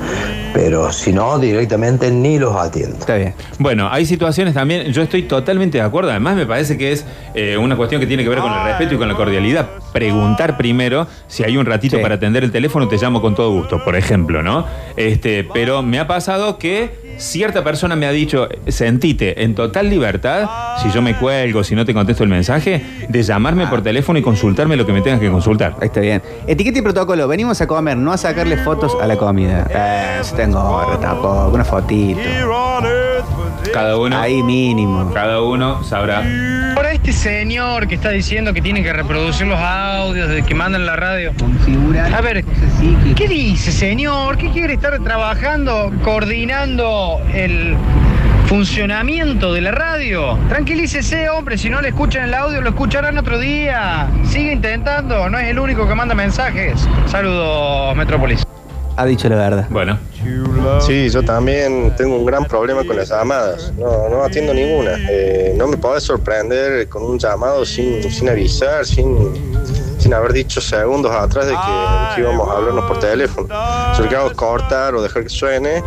Pero 0.54 0.92
si 0.92 1.14
no, 1.14 1.38
directamente 1.38 2.10
ni 2.10 2.40
los 2.40 2.56
atiendo. 2.56 2.98
Está 2.98 3.16
bien. 3.16 3.36
Bueno, 3.60 3.88
hay 3.92 4.06
situaciones 4.06 4.56
también, 4.56 4.92
yo 4.92 5.04
estoy 5.04 5.24
totalmente 5.24 5.78
de 5.78 5.84
acuerdo, 5.84 6.10
además 6.10 6.36
me 6.36 6.48
parece 6.48 6.76
que 6.78 6.92
es 6.92 7.06
eh, 7.36 7.56
una 7.56 7.76
cuestión 7.78 8.02
que 8.02 8.08
tiene 8.08 8.24
que 8.24 8.30
ver 8.30 8.40
con 8.40 8.52
el 8.52 8.64
respeto 8.64 8.96
y 8.96 8.98
con 8.98 9.08
la 9.08 9.16
cordialidad. 9.16 9.70
Preguntar 9.94 10.58
primero 10.58 11.08
si 11.28 11.44
hay 11.44 11.56
un 11.58 11.66
ratito 11.66 11.98
Sí. 11.98 12.02
para 12.02 12.16
atender 12.16 12.44
el 12.44 12.52
teléfono, 12.52 12.88
te 12.88 12.98
llamo 12.98 13.22
con 13.22 13.36
todo 13.36 13.52
gusto, 13.52 13.84
por 13.84 13.96
ejemplo, 13.96 14.42
¿no? 14.42 14.66
Este, 14.98 15.44
pero 15.54 15.84
me 15.84 16.00
ha 16.00 16.08
pasado 16.08 16.58
que 16.58 17.09
cierta 17.20 17.64
persona 17.64 17.96
me 17.96 18.06
ha 18.08 18.12
dicho, 18.12 18.48
sentite 18.68 19.44
en 19.44 19.54
total 19.54 19.90
libertad, 19.90 20.50
si 20.82 20.90
yo 20.92 21.02
me 21.02 21.16
cuelgo, 21.16 21.64
si 21.64 21.76
no 21.76 21.86
te 21.86 21.94
contesto 21.94 22.24
el 22.24 22.30
mensaje, 22.30 22.84
de 23.08 23.24
llamarme 23.24 23.68
por 23.68 23.82
teléfono 23.82 24.18
y 24.18 24.22
consultarme 24.22 24.76
lo 24.76 24.86
que 24.86 24.94
me 24.94 25.02
tengas 25.02 25.20
que 25.20 25.30
consultar. 25.30 25.76
Ahí 25.82 25.88
está 25.88 26.00
bien. 26.00 26.22
Etiqueta 26.48 26.80
y 26.80 26.82
protocolo. 26.82 27.28
Venimos 27.28 27.60
a 27.62 27.68
comer, 27.68 27.98
no 27.98 28.12
a 28.14 28.18
sacarle 28.18 28.58
fotos 28.58 28.96
a 29.00 29.06
la 29.06 29.18
comida. 29.18 29.68
Eh, 29.70 30.20
si 30.24 30.36
tengo 30.36 30.62
gorra 30.62 31.00
tampoco, 31.00 31.50
una 31.54 31.66
fotito. 31.66 32.20
Cada 33.74 33.98
uno, 33.98 34.18
Ahí 34.18 34.42
mínimo. 34.42 35.12
cada 35.14 35.42
uno 35.42 35.84
sabrá. 35.84 36.24
Ahora 36.76 36.94
este 36.94 37.12
señor 37.12 37.88
que 37.88 37.96
está 37.96 38.10
diciendo 38.10 38.54
que 38.54 38.62
tiene 38.62 38.82
que 38.82 38.92
reproducir 38.94 39.46
los 39.48 39.60
audios 39.60 40.30
de 40.30 40.44
que 40.44 40.56
mandan 40.56 40.86
la 40.86 40.96
radio. 40.96 41.34
A 42.14 42.22
ver, 42.22 42.46
¿qué 43.16 43.28
dice 43.28 43.72
señor? 43.72 44.38
¿Qué 44.38 44.50
quiere 44.52 44.74
estar 44.74 44.98
trabajando, 45.04 45.92
coordinando 46.04 47.09
el 47.34 47.76
funcionamiento 48.48 49.54
de 49.54 49.62
la 49.62 49.72
radio? 49.72 50.38
Tranquilícese, 50.50 51.30
hombre, 51.30 51.58
si 51.58 51.70
no 51.70 51.82
le 51.82 51.90
escuchan 51.90 52.24
el 52.26 52.34
audio, 52.34 52.62
lo 52.62 52.70
escucharán 52.70 53.18
otro 53.18 53.38
día. 53.40 54.08
Sigue 54.24 54.54
intentando, 54.54 55.30
no 55.30 55.38
es 55.38 55.48
el 55.50 55.60
único 55.60 55.88
que 55.88 55.96
manda 55.96 56.16
mensajes. 56.16 56.88
Saludos, 57.06 57.96
Metrópolis. 57.96 58.44
Ha 58.98 59.06
dicho 59.06 59.30
la 59.30 59.36
verdad. 59.38 59.66
Bueno, 59.70 59.98
Sí, 60.82 61.10
yo 61.10 61.24
también 61.24 61.94
tengo 61.96 62.18
un 62.18 62.26
gran 62.26 62.44
problema 62.46 62.84
con 62.84 62.98
las 62.98 63.10
llamadas. 63.10 63.72
No, 63.78 64.10
no 64.10 64.24
atiendo 64.24 64.54
ninguna. 64.54 64.92
Eh, 65.10 65.54
no 65.58 65.68
me 65.68 65.78
podés 65.78 66.04
sorprender 66.04 66.90
con 66.90 67.04
un 67.04 67.18
llamado 67.18 67.66
sin, 67.66 68.04
sin 68.12 68.28
avisar, 68.28 68.86
sin, 68.86 69.16
sin 69.98 70.14
haber 70.14 70.34
dicho 70.34 70.60
segundos 70.60 71.12
atrás 71.16 71.46
de 71.46 71.54
que, 71.54 71.58
de 71.58 72.16
que 72.16 72.22
íbamos 72.22 72.50
a 72.50 72.58
hablarnos 72.58 72.86
por 72.86 73.00
teléfono. 73.00 73.48
Yo 73.96 74.04
lo 74.04 74.10
que 74.10 74.16
hago 74.16 74.28
es 74.28 74.34
cortar 74.34 74.96
o 74.96 75.02
dejar 75.02 75.24
que 75.24 75.30
suene. 75.30 75.82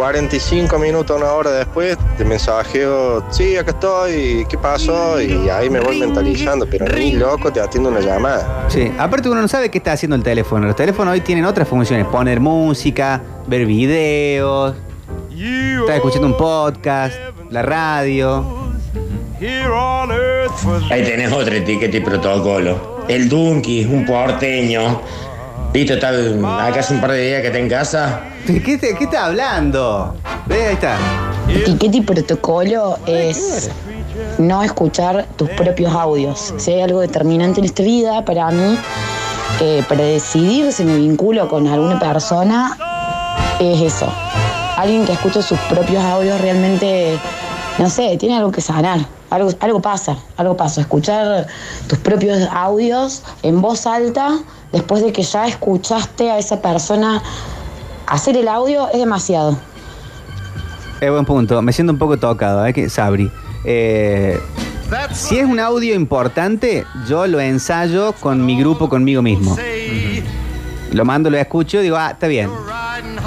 45 0.00 0.78
minutos, 0.78 1.14
una 1.14 1.30
hora 1.30 1.50
después, 1.50 1.98
te 2.16 2.24
mensajeo, 2.24 3.22
sí, 3.30 3.58
acá 3.58 3.72
estoy, 3.72 4.46
¿qué 4.48 4.56
pasó? 4.56 5.20
Y 5.20 5.50
ahí 5.50 5.68
me 5.68 5.78
voy 5.78 6.00
mentalizando, 6.00 6.66
pero 6.66 6.86
ni 6.86 7.12
loco 7.12 7.52
te 7.52 7.60
atiendo 7.60 7.90
una 7.90 8.00
llamada. 8.00 8.64
Sí, 8.68 8.90
aparte 8.98 9.28
uno 9.28 9.42
no 9.42 9.48
sabe 9.48 9.70
qué 9.70 9.76
está 9.76 9.92
haciendo 9.92 10.16
el 10.16 10.22
teléfono. 10.22 10.66
Los 10.66 10.74
teléfonos 10.74 11.12
hoy 11.12 11.20
tienen 11.20 11.44
otras 11.44 11.68
funciones. 11.68 12.06
Poner 12.06 12.40
música, 12.40 13.20
ver 13.46 13.66
videos, 13.66 14.74
estar 15.30 15.96
escuchando 15.96 16.28
un 16.28 16.36
podcast, 16.38 17.14
la 17.50 17.60
radio. 17.60 18.42
Ahí 20.90 21.04
tenés 21.04 21.30
otra 21.30 21.56
etiqueta 21.56 21.94
y 21.94 22.00
protocolo. 22.00 23.04
El 23.06 23.28
Dunky, 23.28 23.84
un 23.84 24.06
porteño. 24.06 25.02
Listo, 25.72 25.94
está 25.94 26.08
acá 26.66 26.80
hace 26.80 26.94
un 26.94 27.00
par 27.00 27.12
de 27.12 27.28
días 27.28 27.40
que 27.42 27.46
está 27.46 27.58
en 27.58 27.68
casa. 27.68 28.20
¿De 28.46 28.60
qué, 28.60 28.76
te- 28.76 28.94
qué 28.96 29.04
está 29.04 29.26
hablando? 29.26 30.16
Ve, 30.46 30.66
ahí 30.66 30.72
está. 30.74 30.96
Etiqueta 31.48 31.96
y 31.96 32.00
protocolo 32.00 32.98
es 33.06 33.70
no 34.38 34.62
escuchar 34.64 35.26
tus 35.36 35.48
propios 35.50 35.92
audios. 35.94 36.54
Si 36.58 36.72
hay 36.72 36.80
algo 36.82 37.00
determinante 37.00 37.60
en 37.60 37.66
esta 37.66 37.84
vida, 37.84 38.24
para 38.24 38.50
mí, 38.50 38.76
eh, 39.60 39.84
para 39.88 40.02
decidir 40.02 40.72
si 40.72 40.84
me 40.84 40.96
vinculo 40.96 41.48
con 41.48 41.66
alguna 41.68 42.00
persona, 42.00 42.76
es 43.60 43.80
eso. 43.80 44.12
Alguien 44.76 45.04
que 45.04 45.12
escucha 45.12 45.40
sus 45.40 45.58
propios 45.60 46.02
audios 46.04 46.40
realmente, 46.40 47.16
no 47.78 47.88
sé, 47.88 48.16
tiene 48.16 48.36
algo 48.36 48.50
que 48.50 48.60
sanar. 48.60 48.98
Algo, 49.30 49.50
algo 49.60 49.80
pasa, 49.80 50.16
algo 50.36 50.56
pasa. 50.56 50.80
Escuchar 50.80 51.46
tus 51.86 51.98
propios 52.00 52.48
audios 52.52 53.22
en 53.44 53.60
voz 53.60 53.86
alta 53.86 54.36
después 54.72 55.02
de 55.02 55.12
que 55.12 55.22
ya 55.22 55.46
escuchaste 55.46 56.30
a 56.30 56.38
esa 56.38 56.60
persona 56.60 57.22
hacer 58.06 58.36
el 58.36 58.48
audio 58.48 58.88
es 58.88 58.98
demasiado. 58.98 59.58
Es 61.00 61.10
buen 61.10 61.24
punto. 61.24 61.60
Me 61.62 61.72
siento 61.72 61.92
un 61.92 61.98
poco 61.98 62.18
tocado, 62.18 62.66
¿eh? 62.66 62.88
Sabri. 62.88 63.30
Eh, 63.64 64.38
si 65.12 65.38
es 65.38 65.46
un 65.46 65.60
audio 65.60 65.94
importante, 65.94 66.84
yo 67.08 67.26
lo 67.26 67.40
ensayo 67.40 68.12
con 68.12 68.44
mi 68.44 68.58
grupo, 68.58 68.88
conmigo 68.88 69.22
mismo. 69.22 69.56
Lo 70.92 71.04
mando, 71.04 71.30
lo 71.30 71.38
escucho, 71.38 71.80
digo, 71.80 71.96
ah, 71.96 72.10
está 72.10 72.26
bien. 72.26 72.50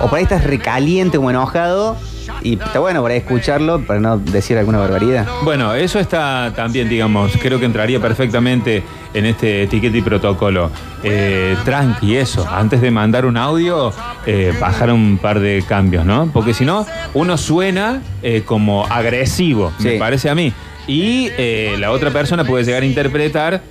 O 0.01 0.07
por 0.07 0.17
ahí 0.17 0.23
estás 0.23 0.43
recaliente 0.43 1.17
como 1.17 1.29
enojado 1.29 1.95
y 2.43 2.53
está 2.53 2.79
bueno 2.79 3.01
por 3.01 3.11
ahí 3.11 3.17
escucharlo 3.17 3.81
para 3.81 3.99
no 3.99 4.17
decir 4.17 4.57
alguna 4.57 4.77
barbaridad. 4.77 5.25
Bueno, 5.43 5.73
eso 5.73 5.99
está 5.99 6.51
también, 6.55 6.89
digamos, 6.89 7.31
creo 7.41 7.59
que 7.59 7.65
entraría 7.65 7.99
perfectamente 7.99 8.83
en 9.13 9.25
este 9.25 9.63
etiqueta 9.63 9.97
y 9.97 10.01
protocolo. 10.01 10.69
Eh, 11.03 11.55
tranqui, 11.63 12.17
eso. 12.17 12.47
Antes 12.49 12.81
de 12.81 12.91
mandar 12.91 13.25
un 13.25 13.37
audio, 13.37 13.93
eh, 14.25 14.53
bajar 14.59 14.91
un 14.91 15.17
par 15.21 15.39
de 15.39 15.63
cambios, 15.67 16.05
¿no? 16.05 16.29
Porque 16.33 16.53
si 16.53 16.65
no, 16.65 16.85
uno 17.13 17.37
suena 17.37 18.01
eh, 18.21 18.43
como 18.45 18.85
agresivo, 18.85 19.71
me 19.79 19.97
parece 19.97 20.29
a 20.29 20.35
mí. 20.35 20.53
Y 20.85 21.29
la 21.77 21.91
otra 21.91 22.11
persona 22.11 22.43
puede 22.43 22.65
llegar 22.65 22.83
a 22.83 22.85
interpretar. 22.85 23.61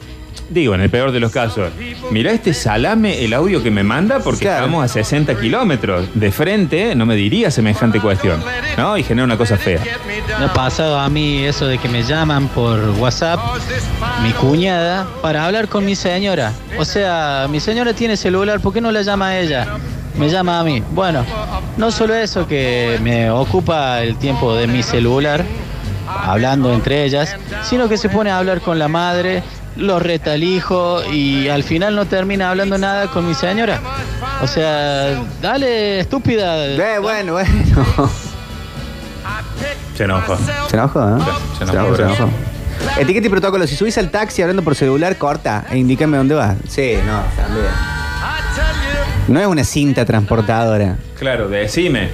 Digo, 0.48 0.74
en 0.74 0.82
el 0.82 0.90
peor 0.90 1.12
de 1.12 1.20
los 1.20 1.32
casos, 1.32 1.70
mira 2.10 2.30
este 2.30 2.52
salame 2.52 3.24
el 3.24 3.32
audio 3.32 3.62
que 3.62 3.70
me 3.70 3.82
manda 3.82 4.20
porque 4.20 4.48
estamos 4.48 4.84
a 4.84 4.88
60 4.88 5.38
kilómetros 5.40 6.08
de 6.14 6.30
frente, 6.30 6.94
no 6.94 7.06
me 7.06 7.16
diría 7.16 7.50
semejante 7.50 8.00
cuestión, 8.00 8.42
¿no? 8.76 8.96
Y 8.98 9.02
genera 9.02 9.24
una 9.24 9.38
cosa 9.38 9.56
fea. 9.56 9.80
Me 10.38 10.44
ha 10.44 10.52
pasado 10.52 10.98
a 10.98 11.08
mí 11.08 11.44
eso 11.44 11.66
de 11.66 11.78
que 11.78 11.88
me 11.88 12.02
llaman 12.02 12.48
por 12.48 12.78
WhatsApp, 12.98 13.40
mi 14.22 14.32
cuñada, 14.32 15.06
para 15.22 15.46
hablar 15.46 15.68
con 15.68 15.84
mi 15.84 15.94
señora. 15.94 16.52
O 16.78 16.84
sea, 16.84 17.46
mi 17.48 17.60
señora 17.60 17.94
tiene 17.94 18.16
celular, 18.16 18.60
¿por 18.60 18.72
qué 18.72 18.80
no 18.80 18.92
la 18.92 19.02
llama 19.02 19.28
a 19.28 19.40
ella? 19.40 19.78
Me 20.18 20.28
llama 20.28 20.60
a 20.60 20.64
mí. 20.64 20.82
Bueno, 20.90 21.24
no 21.78 21.90
solo 21.90 22.14
eso 22.14 22.46
que 22.46 22.98
me 23.02 23.30
ocupa 23.30 24.02
el 24.02 24.16
tiempo 24.16 24.54
de 24.54 24.66
mi 24.66 24.82
celular, 24.82 25.44
hablando 26.06 26.72
entre 26.72 27.04
ellas, 27.04 27.36
sino 27.62 27.88
que 27.88 27.96
se 27.96 28.08
pone 28.08 28.30
a 28.30 28.38
hablar 28.38 28.60
con 28.60 28.78
la 28.78 28.88
madre, 28.88 29.42
lo 29.76 29.98
reta 29.98 30.32
al 30.32 30.42
hijo 30.42 31.02
y 31.12 31.48
al 31.48 31.62
final 31.62 31.94
no 31.94 32.06
termina 32.06 32.50
hablando 32.50 32.78
nada 32.78 33.08
con 33.08 33.26
mi 33.26 33.34
señora. 33.34 33.80
O 34.42 34.46
sea, 34.46 35.22
dale, 35.40 36.00
estúpida. 36.00 36.66
Eh, 36.66 36.98
bueno, 36.98 37.32
bueno. 37.34 37.50
Se 39.96 40.04
enoja. 40.04 40.36
¿Se 40.68 40.76
enojó, 40.76 41.00
eh? 41.16 41.22
Se 41.58 41.64
enojó, 41.64 41.96
se 41.96 42.02
bro. 42.02 42.04
enojó. 42.04 42.28
Etiqueta 42.98 43.26
y 43.26 43.30
protocolo. 43.30 43.66
Si 43.66 43.76
subís 43.76 43.96
al 43.98 44.10
taxi 44.10 44.42
hablando 44.42 44.62
por 44.62 44.74
celular, 44.74 45.16
corta 45.16 45.64
e 45.70 45.78
indícame 45.78 46.16
dónde 46.16 46.34
vas. 46.34 46.56
Sí, 46.68 46.94
no, 47.06 47.22
también. 47.36 47.66
No 49.28 49.40
es 49.40 49.46
una 49.46 49.64
cinta 49.64 50.04
transportadora. 50.04 50.96
Claro, 51.18 51.48
decime. 51.48 52.10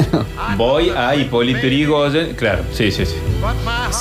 Voy 0.56 0.90
a 0.90 1.14
Hipólito 1.14 1.60
Yrigoyen. 1.60 2.34
Claro, 2.34 2.62
sí, 2.72 2.90
sí, 2.90 3.06
sí. 3.06 3.16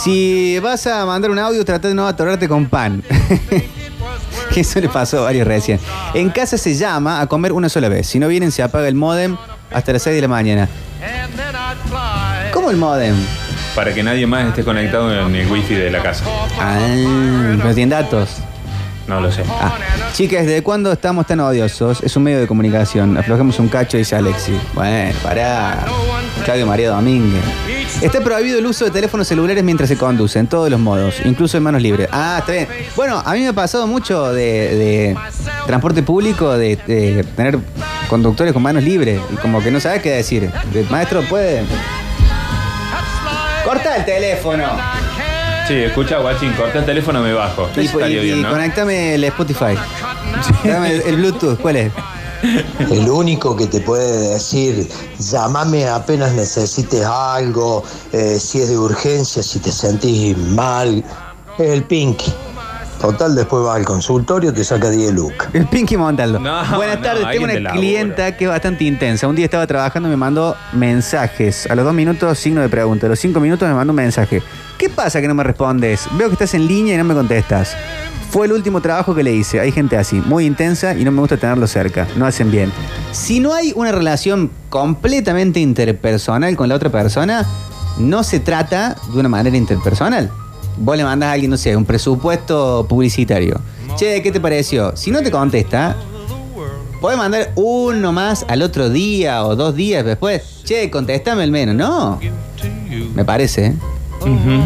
Si 0.03 0.59
vas 0.59 0.85
a 0.87 1.05
mandar 1.05 1.31
un 1.31 1.39
audio, 1.39 1.63
trata 1.63 1.87
de 1.87 1.93
no 1.95 2.05
atorarte 2.05 2.47
con 2.47 2.67
pan. 2.67 3.01
Que 4.53 4.59
Eso 4.61 4.81
le 4.81 4.89
pasó 4.89 5.19
a 5.19 5.21
varios 5.21 5.47
recién. 5.47 5.79
En 6.13 6.29
casa 6.29 6.57
se 6.57 6.75
llama 6.75 7.21
a 7.21 7.27
comer 7.27 7.53
una 7.53 7.69
sola 7.69 7.87
vez. 7.87 8.07
Si 8.07 8.19
no 8.19 8.27
vienen, 8.27 8.51
se 8.51 8.61
apaga 8.61 8.87
el 8.87 8.95
modem 8.95 9.37
hasta 9.71 9.93
las 9.93 10.03
6 10.03 10.15
de 10.15 10.21
la 10.21 10.27
mañana. 10.27 10.67
¿Cómo 12.51 12.71
el 12.71 12.77
modem? 12.77 13.15
Para 13.73 13.93
que 13.93 14.03
nadie 14.03 14.27
más 14.27 14.47
esté 14.47 14.63
conectado 14.63 15.27
en 15.27 15.33
el 15.33 15.49
wifi 15.49 15.75
de 15.75 15.89
la 15.89 16.03
casa. 16.03 16.25
Ah, 16.59 16.77
pero 17.57 17.73
tienen 17.73 17.89
datos. 17.89 18.29
No 19.09 19.19
lo 19.19 19.31
sé. 19.31 19.43
Ah, 19.49 19.75
chicas, 20.13 20.45
¿desde 20.45 20.61
cuándo 20.61 20.91
estamos 20.91 21.25
tan 21.25 21.39
odiosos? 21.39 22.03
Es 22.03 22.15
un 22.15 22.21
medio 22.21 22.39
de 22.39 22.45
comunicación. 22.45 23.17
Aflojemos 23.17 23.57
un 23.57 23.67
cacho, 23.67 23.97
dice 23.97 24.15
Alexi. 24.15 24.55
Bueno, 24.75 25.17
pará. 25.23 25.83
Claudio 26.45 26.67
María 26.67 26.91
Domínguez. 26.91 27.41
Está 28.03 28.21
prohibido 28.21 28.59
el 28.59 28.67
uso 28.67 28.85
de 28.85 28.91
teléfonos 28.91 29.27
celulares 29.27 29.63
mientras 29.63 29.89
se 29.89 29.97
conduce, 29.97 30.37
en 30.37 30.45
todos 30.45 30.69
los 30.69 30.79
modos, 30.79 31.15
incluso 31.25 31.57
en 31.57 31.63
manos 31.63 31.81
libres. 31.81 32.07
Ah, 32.11 32.37
está 32.41 32.51
bien. 32.51 32.67
Bueno, 32.95 33.19
a 33.25 33.33
mí 33.33 33.39
me 33.39 33.47
ha 33.47 33.53
pasado 33.53 33.87
mucho 33.87 34.31
de, 34.31 35.17
transporte 35.65 36.03
público, 36.03 36.55
de, 36.55 36.75
de 36.75 37.23
tener 37.35 37.57
conductores 38.09 38.53
con 38.53 38.61
manos 38.61 38.83
libres. 38.83 39.19
Y 39.33 39.37
como 39.37 39.59
que 39.63 39.71
no 39.71 39.79
sabes 39.79 40.03
qué 40.03 40.11
decir. 40.11 40.51
De, 40.71 40.83
Maestro, 40.83 41.23
puede. 41.23 41.63
Corta 43.65 43.95
el 43.95 44.05
teléfono. 44.05 44.65
Sí, 45.69 45.75
escucha, 45.75 46.17
guachín, 46.17 46.51
corta 46.53 46.79
el 46.79 46.85
teléfono, 46.85 47.21
me 47.21 47.31
bajo. 47.31 47.69
Y, 47.77 47.81
Estaría 47.81 48.21
y- 48.21 48.25
bien, 48.25 48.39
y 48.39 48.41
¿no? 48.41 48.49
conectame 48.49 49.13
el 49.13 49.23
Spotify. 49.25 49.75
Dame 50.63 50.93
el, 50.95 51.01
el 51.01 51.15
Bluetooth, 51.17 51.59
¿cuál 51.61 51.75
es? 51.75 51.91
El 52.89 53.07
único 53.07 53.55
que 53.55 53.67
te 53.67 53.79
puede 53.81 54.29
decir, 54.33 54.87
llámame 55.19 55.87
apenas 55.87 56.33
necesites 56.33 57.05
algo, 57.05 57.83
eh, 58.11 58.39
si 58.39 58.61
es 58.61 58.69
de 58.69 58.79
urgencia, 58.79 59.43
si 59.43 59.59
te 59.59 59.71
sentís 59.71 60.35
mal, 60.37 61.03
es 61.59 61.69
el 61.69 61.83
Pinky. 61.83 62.33
Total, 62.99 63.35
después 63.35 63.63
vas 63.63 63.75
al 63.75 63.85
consultorio, 63.85 64.51
te 64.51 64.63
saca 64.63 64.89
10 64.89 65.13
lucas. 65.13 65.49
El 65.53 65.67
Pinky 65.67 65.97
Montaldo. 65.97 66.39
No, 66.39 66.63
Buenas 66.77 66.97
no, 66.97 67.03
tardes, 67.03 67.27
tengo 67.29 67.43
una 67.45 67.71
clienta 67.73 68.35
que 68.35 68.45
es 68.45 68.49
bastante 68.49 68.85
intensa. 68.85 69.27
Un 69.27 69.35
día 69.35 69.45
estaba 69.45 69.67
trabajando 69.67 70.09
y 70.09 70.11
me 70.11 70.17
mandó 70.17 70.55
mensajes. 70.73 71.69
A 71.69 71.75
los 71.75 71.85
dos 71.85 71.93
minutos, 71.93 72.39
signo 72.39 72.59
de 72.61 72.69
pregunta. 72.69 73.05
A 73.05 73.09
los 73.09 73.19
cinco 73.19 73.39
minutos 73.39 73.67
me 73.69 73.75
mandó 73.75 73.91
un 73.91 73.97
mensaje. 73.97 74.41
¿Qué 74.79 74.87
pasa 74.87 75.19
que 75.19 75.27
no 75.27 75.35
me 75.35 75.43
respondes? 75.43 76.07
Veo 76.17 76.29
que 76.29 76.35
estás 76.35 76.53
en 76.53 76.65
línea 76.65 76.95
y 76.95 76.97
no 76.97 77.03
me 77.03 77.13
contestas. 77.13 77.75
Fue 78.31 78.45
el 78.45 78.53
último 78.53 78.79
trabajo 78.79 79.13
que 79.13 79.23
le 79.23 79.33
hice. 79.33 79.59
Hay 79.59 79.73
gente 79.73 79.97
así, 79.97 80.23
muy 80.25 80.45
intensa 80.45 80.97
y 80.97 81.03
no 81.03 81.11
me 81.11 81.19
gusta 81.19 81.35
tenerlo 81.35 81.67
cerca. 81.67 82.07
No 82.15 82.25
hacen 82.25 82.49
bien. 82.49 82.71
Si 83.11 83.41
no 83.41 83.53
hay 83.53 83.73
una 83.75 83.91
relación 83.91 84.49
completamente 84.69 85.59
interpersonal 85.59 86.55
con 86.55 86.69
la 86.69 86.75
otra 86.75 86.89
persona, 86.89 87.45
no 87.97 88.23
se 88.23 88.39
trata 88.39 88.95
de 89.11 89.19
una 89.19 89.27
manera 89.27 89.57
interpersonal. 89.57 90.31
Vos 90.77 90.95
le 90.95 91.03
mandas 91.03 91.27
a 91.27 91.31
alguien, 91.33 91.51
no 91.51 91.57
sé, 91.57 91.75
un 91.75 91.83
presupuesto 91.83 92.85
publicitario. 92.87 93.59
Che, 93.97 94.21
¿qué 94.21 94.31
te 94.31 94.39
pareció? 94.39 94.95
Si 94.95 95.11
no 95.11 95.21
te 95.21 95.29
contesta, 95.29 95.97
podés 97.01 97.17
mandar 97.17 97.51
uno 97.55 98.13
más 98.13 98.45
al 98.47 98.61
otro 98.61 98.89
día 98.89 99.43
o 99.43 99.57
dos 99.57 99.75
días 99.75 100.05
después. 100.05 100.61
Che, 100.63 100.89
contéstame 100.89 101.43
al 101.43 101.51
menos. 101.51 101.75
No. 101.75 102.17
Me 103.13 103.25
parece, 103.25 103.75
¿eh? 104.25 104.59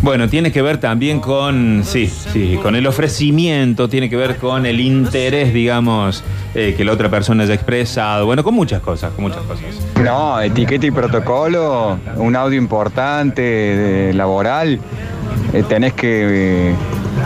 Bueno, 0.00 0.28
tiene 0.28 0.52
que 0.52 0.62
ver 0.62 0.78
también 0.78 1.18
con, 1.18 1.82
sí, 1.84 2.06
sí, 2.06 2.56
con 2.62 2.76
el 2.76 2.86
ofrecimiento, 2.86 3.88
tiene 3.88 4.08
que 4.08 4.14
ver 4.14 4.36
con 4.36 4.64
el 4.64 4.78
interés, 4.78 5.52
digamos, 5.52 6.22
eh, 6.54 6.74
que 6.76 6.84
la 6.84 6.92
otra 6.92 7.08
persona 7.10 7.42
haya 7.42 7.54
expresado. 7.54 8.24
Bueno, 8.24 8.44
con 8.44 8.54
muchas 8.54 8.80
cosas, 8.80 9.10
con 9.12 9.24
muchas 9.24 9.42
cosas. 9.42 9.64
No, 10.02 10.40
etiqueta 10.40 10.86
y 10.86 10.92
protocolo, 10.92 11.98
un 12.16 12.36
audio 12.36 12.56
importante, 12.58 13.42
de- 13.42 14.14
laboral, 14.14 14.78
eh, 15.52 15.64
tenés 15.68 15.94
que 15.94 16.70
eh, 16.70 16.74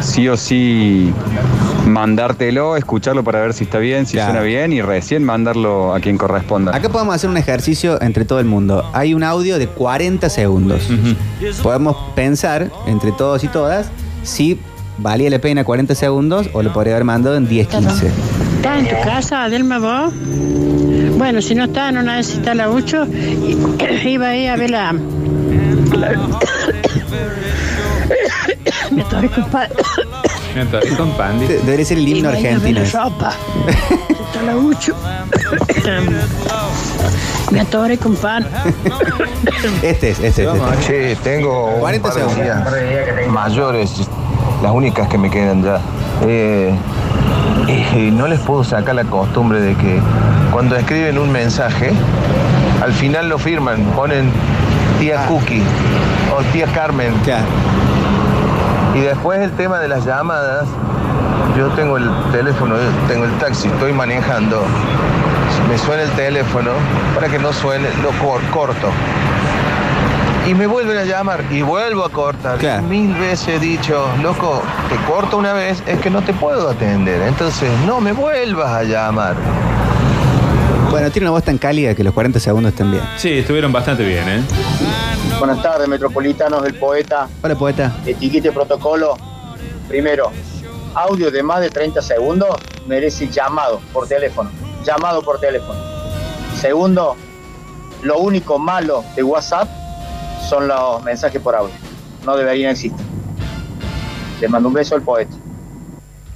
sí 0.01 0.27
o 0.29 0.37
sí 0.39 1.13
mandártelo, 1.87 2.77
escucharlo 2.77 3.25
para 3.25 3.41
ver 3.41 3.53
si 3.55 3.65
está 3.65 3.79
bien, 3.79 4.07
si 4.07 4.13
Claro. 4.15 4.33
suena 4.33 4.45
bien 4.47 4.73
y 4.73 4.81
recién 4.83 5.25
mandarlo 5.25 5.95
a 5.95 6.01
quien 6.01 6.17
corresponda. 6.19 6.75
Acá 6.75 6.89
podemos 6.89 7.15
hacer 7.15 7.29
un 7.31 7.37
ejercicio 7.37 8.01
entre 8.03 8.25
todo 8.25 8.41
el 8.41 8.47
mundo. 8.47 8.89
Hay 8.93 9.15
un 9.15 9.23
audio 9.23 9.59
de 9.59 9.67
40 9.69 10.29
segundos. 10.31 10.89
Podemos 11.63 11.97
pensar 12.15 12.71
entre 12.87 13.13
todos 13.13 13.45
y 13.45 13.49
todas 13.49 13.91
si 14.23 14.59
valía 14.99 15.31
la 15.31 15.39
pena 15.41 15.65
40 15.65 15.95
segundos 15.95 16.49
o 16.53 16.63
lo 16.63 16.73
podría 16.73 16.95
haber 16.95 17.05
mandado 17.05 17.37
en 17.37 17.49
10, 17.49 17.67
15. 17.69 18.07
¿Estás 18.57 18.79
en 18.79 18.89
tu 18.89 18.95
casa, 19.05 19.45
Adelma, 19.45 19.79
vos? 19.79 20.13
Bueno, 21.19 21.43
si 21.43 21.55
no 21.55 21.65
está, 21.65 21.91
no 21.91 22.03
necesita 22.03 22.55
la 22.55 22.69
mucho. 22.69 23.07
Iba 24.05 24.29
ahí 24.29 24.47
a 24.47 24.57
ver 24.57 24.71
la... 24.71 24.93
la- 25.97 26.13
Me 28.91 29.03
estoy 29.03 29.27
ocupando. 29.27 29.75
Me 30.55 30.61
atoré 30.63 30.89
con 30.97 31.11
Pandy. 31.13 31.47
De- 31.47 31.59
Debería 31.61 31.85
ser 31.87 31.99
el 31.99 32.09
himno 32.09 32.29
argentino. 32.29 32.81
ropa. 32.93 33.33
Me 37.51 37.61
atoré 37.61 37.99
con 37.99 38.17
pan. 38.17 38.47
Este 39.83 40.11
es, 40.11 40.21
este 40.21 40.43
es. 40.45 40.49
este. 40.49 40.87
Che, 40.87 41.17
tengo 41.23 41.67
un 41.75 41.81
40 41.81 42.09
par 42.09 42.15
de 42.17 42.21
segundos. 42.31 42.45
días 42.45 43.29
mayores, 43.29 44.09
las 44.63 44.73
únicas 44.73 45.09
que 45.09 45.19
me 45.19 45.31
quedan 45.31 45.63
ya. 45.63 45.79
Eh, 46.27 46.75
y 47.97 48.11
no 48.11 48.27
les 48.27 48.41
puedo 48.41 48.65
sacar 48.65 48.95
la 48.95 49.05
costumbre 49.05 49.61
de 49.61 49.75
que 49.77 50.01
cuando 50.51 50.77
escriben 50.77 51.19
un 51.19 51.31
mensaje, 51.31 51.93
al 52.83 52.93
final 52.93 53.29
lo 53.29 53.39
firman, 53.39 53.83
ponen 53.97 54.31
tía 54.99 55.27
Cookie 55.27 55.63
o 56.37 56.43
tía 56.53 56.67
Carmen. 56.67 57.13
Claro. 57.25 57.45
Y 58.95 59.01
después 59.01 59.41
el 59.41 59.51
tema 59.53 59.79
de 59.79 59.89
las 59.89 60.05
llamadas, 60.05 60.65
yo 61.57 61.69
tengo 61.69 61.97
el 61.97 62.09
teléfono, 62.31 62.75
tengo 63.09 63.25
el 63.25 63.33
taxi, 63.39 63.69
estoy 63.69 63.93
manejando, 63.93 64.63
me 65.69 65.79
suena 65.79 66.03
el 66.03 66.11
teléfono, 66.11 66.71
para 67.15 67.29
que 67.29 67.39
no 67.39 67.53
suene, 67.53 67.89
lo 68.03 68.11
cor- 68.25 68.43
corto. 68.51 68.89
Y 70.47 70.55
me 70.55 70.67
vuelven 70.67 70.99
a 70.99 71.05
llamar 71.05 71.45
y 71.51 71.63
vuelvo 71.63 72.05
a 72.05 72.11
cortar. 72.11 72.59
Claro. 72.59 72.83
Mil 72.83 73.15
veces 73.15 73.49
he 73.49 73.59
dicho, 73.61 74.07
loco, 74.23 74.61
te 74.89 74.97
corto 75.11 75.37
una 75.39 75.53
vez, 75.53 75.83
es 75.87 76.01
que 76.01 76.11
no 76.11 76.21
te 76.23 76.33
puedo 76.33 76.69
atender. 76.69 77.23
Entonces, 77.23 77.71
no 77.87 78.01
me 78.01 78.13
vuelvas 78.13 78.69
a 78.71 78.83
llamar. 78.83 79.37
Bueno, 80.91 81.11
tiene 81.11 81.27
una 81.29 81.33
voz 81.33 81.45
tan 81.45 81.59
cálida 81.59 81.95
que 81.95 82.03
los 82.05 82.13
40 82.13 82.41
segundos 82.41 82.73
están 82.73 82.91
bien. 82.91 83.03
Sí, 83.17 83.39
estuvieron 83.39 83.73
bastante 83.73 84.05
bien, 84.05 84.29
¿eh? 84.29 84.43
Buenas 85.43 85.61
tardes, 85.61 85.89
metropolitanos 85.89 86.63
del 86.63 86.75
poeta. 86.75 87.29
Hola, 87.43 87.57
poeta. 87.57 87.97
Etiquete 88.07 88.53
protocolo. 88.53 89.17
Primero, 89.89 90.31
audio 90.95 91.33
de 91.33 91.43
más 91.43 91.61
de 91.61 91.69
30 91.69 92.01
segundos 92.01 92.49
merece 92.87 93.27
llamado 93.27 93.81
por 93.93 94.07
teléfono. 94.07 94.53
Llamado 94.87 95.21
por 95.21 95.41
teléfono. 95.41 95.75
Segundo, 96.61 97.17
lo 98.05 98.19
único 98.19 98.57
malo 98.57 99.03
de 99.17 99.25
WhatsApp 99.25 99.69
son 100.49 100.69
los 100.69 101.03
mensajes 101.03 101.43
por 101.43 101.57
audio. 101.57 101.75
No 102.25 102.37
deberían 102.37 102.71
existir. 102.71 103.05
Les 104.41 104.49
mando 104.49 104.69
un 104.69 104.75
beso 104.75 104.95
al 104.95 105.03
poeta. 105.03 105.35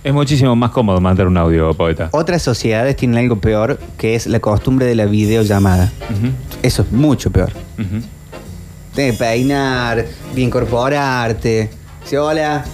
Es 0.03 0.13
muchísimo 0.13 0.57
más 0.57 0.73
cómodo 0.73 1.01
mandar 1.01 1.29
un 1.29 1.37
audio, 1.37 1.73
poeta. 1.75 2.09
Otras 2.11 2.43
sociedades 2.43 2.97
tienen 2.97 3.19
algo 3.19 3.37
peor, 3.37 3.79
que 3.99 4.17
es 4.17 4.27
la 4.27 4.41
costumbre 4.41 4.85
de 4.85 4.97
la 4.97 5.07
videollamada. 5.07 5.93
Eso 6.65 6.83
es 6.83 6.91
mucho 6.91 7.31
peor. 7.31 7.53
De 8.97 9.13
peinar, 9.13 10.05
de 10.35 10.41
incorporarte. 10.41 11.71
Sí, 12.05 12.17
hola. 12.17 12.65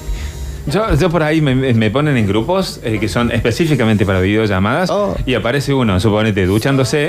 Yo, 0.67 0.95
yo 0.95 1.11
por 1.11 1.23
ahí 1.25 1.41
me, 1.41 1.55
me 1.57 1.91
ponen 1.91 2.17
en 2.17 2.27
grupos 2.29 2.81
eh, 2.85 2.99
que 3.01 3.09
son 3.09 3.33
específicamente 3.33 4.07
para 4.07 4.21
videollamadas 4.21 4.89
Oh. 4.91 5.17
y 5.27 5.35
aparece 5.35 5.75
uno, 5.75 5.99
suponete, 5.99 6.47
duchándose 6.47 7.09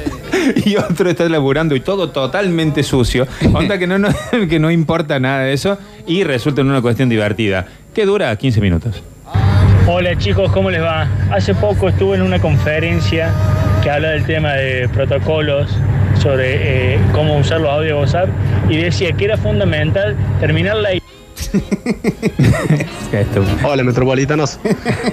y 0.64 0.76
otro 0.76 1.10
está 1.10 1.28
laburando 1.28 1.74
y 1.74 1.80
todo 1.80 2.10
totalmente 2.10 2.84
sucio. 2.84 3.26
Onda 3.52 3.76
que 3.78 3.88
no, 3.88 3.98
no- 3.98 4.08
que 4.48 4.60
no 4.60 4.70
importa 4.70 5.18
nada 5.18 5.40
de 5.40 5.52
eso 5.52 5.76
y 6.06 6.22
resulta 6.22 6.60
en 6.60 6.70
una 6.70 6.80
cuestión 6.80 7.08
divertida. 7.08 7.66
que 7.92 8.06
dura 8.06 8.36
15 8.36 8.60
minutos. 8.60 9.02
Hola 9.88 10.16
chicos, 10.18 10.52
¿cómo 10.52 10.70
les 10.70 10.82
va? 10.82 11.08
Hace 11.32 11.54
poco 11.56 11.88
estuve 11.88 12.16
en 12.16 12.22
una 12.22 12.38
conferencia 12.40 13.32
que 13.82 13.90
habla 13.90 14.10
del 14.10 14.24
tema 14.24 14.52
de 14.52 14.88
protocolos 14.88 15.68
sobre 16.26 16.94
eh, 16.94 17.00
cómo 17.12 17.38
usar 17.38 17.60
los 17.60 17.70
audios 17.70 17.86
de 17.86 17.94
WhatsApp 17.94 18.28
y 18.68 18.78
decía 18.78 19.12
que 19.12 19.26
era 19.26 19.36
fundamental 19.36 20.16
terminar 20.40 20.74
la 20.76 20.90
Hola, 23.64 23.84
metropolitanos. 23.84 24.58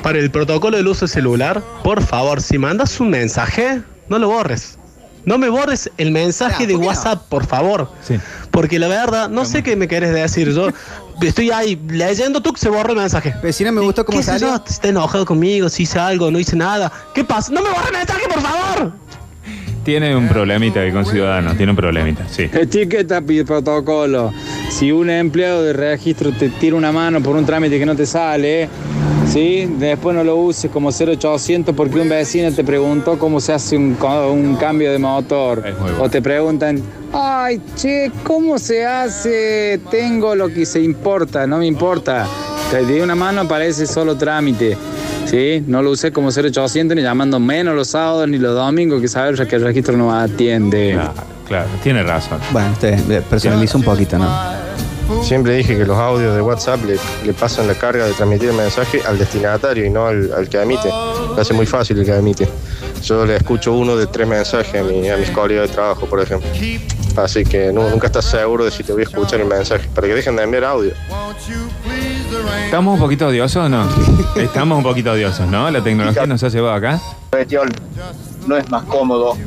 Para 0.02 0.18
el 0.18 0.32
protocolo 0.32 0.76
del 0.76 0.88
uso 0.88 1.08
celular, 1.08 1.62
por 1.84 2.02
favor, 2.02 2.42
si 2.42 2.58
mandas 2.58 3.00
un 3.00 3.12
mensaje, 3.12 3.84
no 4.10 4.18
lo 4.18 4.30
borres. 4.30 4.80
No 5.26 5.38
me 5.38 5.50
borres 5.50 5.92
el 5.98 6.10
mensaje 6.10 6.66
de 6.66 6.76
WhatsApp, 6.76 7.22
por 7.30 7.46
favor. 7.46 7.92
Porque 8.50 8.80
la 8.80 8.88
verdad, 8.88 9.30
no 9.30 9.46
sé 9.46 9.62
qué 9.62 9.76
me 9.76 9.88
querés 9.88 10.16
decir. 10.16 10.52
Yo 10.52 10.72
estoy 11.22 11.52
ahí 11.52 11.80
leyendo, 11.90 12.42
tú 12.42 12.54
que 12.54 12.60
se 12.60 12.70
borra 12.70 12.90
el 12.90 12.98
mensaje. 12.98 13.36
Pero 13.40 13.54
si 13.54 13.64
no 13.64 13.72
me 13.72 13.82
gustó 13.82 14.04
cómo 14.04 14.18
¿Qué 14.18 14.24
sé 14.24 14.40
salió. 14.40 14.56
Está 14.68 14.88
enojado 14.88 15.28
conmigo, 15.28 15.70
si 15.70 15.84
hice 15.84 16.00
algo, 16.00 16.32
no 16.32 16.40
hice 16.40 16.56
nada. 16.56 16.92
¿Qué 17.14 17.24
pasa? 17.24 17.54
¡No 17.54 17.62
me 17.62 17.70
borres 17.70 17.90
el 17.90 17.98
mensaje, 17.98 18.28
por 18.28 18.42
favor! 18.42 19.03
Tiene 19.84 20.16
un 20.16 20.30
problemita 20.30 20.80
con 20.92 21.06
Ciudadanos, 21.06 21.58
tiene 21.58 21.72
un 21.72 21.76
problemita, 21.76 22.26
sí. 22.30 22.44
Etiqueta 22.44 23.22
y 23.28 23.44
protocolo. 23.44 24.32
Si 24.70 24.92
un 24.92 25.10
empleado 25.10 25.62
de 25.64 25.74
registro 25.74 26.32
te 26.32 26.50
tira 26.50 26.78
una 26.78 26.92
mano 26.92 27.22
por 27.22 27.36
un 27.36 27.46
trámite 27.46 27.78
que 27.78 27.86
no 27.86 27.96
te 27.96 28.06
sale, 28.06 28.70
¿sí? 29.28 29.70
después 29.78 30.16
no 30.16 30.24
lo 30.24 30.38
uses 30.38 30.72
como 30.72 30.90
0800 30.90 31.76
porque 31.76 32.00
un 32.00 32.08
vecino 32.08 32.52
te 32.54 32.64
preguntó 32.64 33.20
cómo 33.20 33.42
se 33.42 33.52
hace 33.52 33.76
un 33.78 34.58
cambio 34.60 34.92
de 34.92 35.00
motor. 35.00 35.64
O 36.00 36.10
te 36.10 36.22
preguntan, 36.22 36.82
ay, 37.12 37.60
che, 37.76 38.10
¿cómo 38.24 38.60
se 38.60 38.86
hace? 38.86 39.82
Tengo 39.92 40.34
lo 40.34 40.48
que 40.48 40.66
se 40.66 40.82
importa, 40.82 41.46
no 41.46 41.58
me 41.58 41.68
importa. 41.68 42.26
Te 42.72 42.86
di 42.86 43.02
una 43.02 43.16
mano, 43.16 43.48
parece 43.48 43.86
solo 43.86 44.16
trámite. 44.16 44.78
¿Sí? 45.26 45.64
No 45.66 45.82
lo 45.82 45.92
usé 45.92 46.12
como 46.12 46.30
0800 46.30 46.96
ni 46.96 47.02
llamando 47.02 47.40
menos 47.40 47.76
los 47.76 47.88
sábados 47.90 48.28
ni 48.28 48.38
los 48.38 48.54
domingos, 48.56 49.02
que 49.02 49.08
sabes 49.08 49.40
que 49.48 49.56
el 49.56 49.64
registro 49.64 49.98
no 49.98 50.14
atiende. 50.14 50.92
Claro, 50.94 51.14
claro, 51.48 51.68
tiene 51.82 52.04
razón. 52.04 52.40
Bueno, 52.52 52.72
usted 52.72 53.24
personaliza 53.24 53.78
un 53.78 53.84
poquito, 53.84 54.18
¿no? 54.18 54.64
Siempre 55.24 55.56
dije 55.56 55.78
que 55.78 55.86
los 55.86 55.98
audios 55.98 56.34
de 56.36 56.42
WhatsApp 56.42 56.80
le, 56.86 56.98
le 57.26 57.34
pasan 57.34 57.68
la 57.68 57.74
carga 57.76 58.06
de 58.06 58.14
transmitir 58.14 58.50
el 58.50 58.56
mensaje 58.56 59.02
al 59.06 59.18
destinatario 59.18 59.86
y 59.86 59.90
no 59.90 60.08
al, 60.08 60.32
al 60.34 60.48
que 60.50 60.62
emite. 60.62 60.88
Lo 60.90 61.36
hace 61.40 61.54
muy 61.54 61.66
fácil 61.66 62.00
el 62.00 62.06
que 62.06 62.16
emite. 62.16 62.48
Yo 63.04 63.26
le 63.26 63.36
escucho 63.36 63.74
uno 63.74 63.96
de 63.98 64.08
tres 64.08 64.28
mensajes 64.28 64.82
a, 64.82 64.84
mi- 64.84 65.10
a 65.10 65.18
mis 65.18 65.30
colegas 65.30 65.68
de 65.70 65.74
trabajo, 65.76 66.06
por 66.06 66.22
ejemplo. 66.22 66.48
Así 67.16 67.44
que 67.44 67.72
nu- 67.72 67.90
nunca 67.90 68.08
estás 68.08 68.26
seguro 68.26 68.66
de 68.66 68.72
si 68.72 68.84
te 68.84 68.92
voy 68.94 69.02
a 69.04 69.06
escuchar 69.06 69.40
el 69.40 69.48
mensaje. 69.48 69.88
Para 69.94 70.08
que 70.08 70.16
dejen 70.16 70.36
de 70.36 70.44
enviar 70.44 70.64
audio. 70.64 70.94
¿Estamos 72.66 72.96
un 72.96 73.00
poquito 73.00 73.28
odiosos 73.28 73.66
o 73.66 73.70
no? 73.70 73.88
Estamos 74.36 74.78
un 74.78 74.84
poquito 74.84 75.12
odiosos, 75.12 75.48
¿no? 75.48 75.70
La 75.70 75.84
tecnología 75.84 76.26
nos 76.26 76.44
ha 76.44 76.50
llevado 76.50 76.74
acá. 76.76 77.00
No 78.48 78.58
es 78.58 78.70
más 78.70 78.84
cómodo 78.86 79.38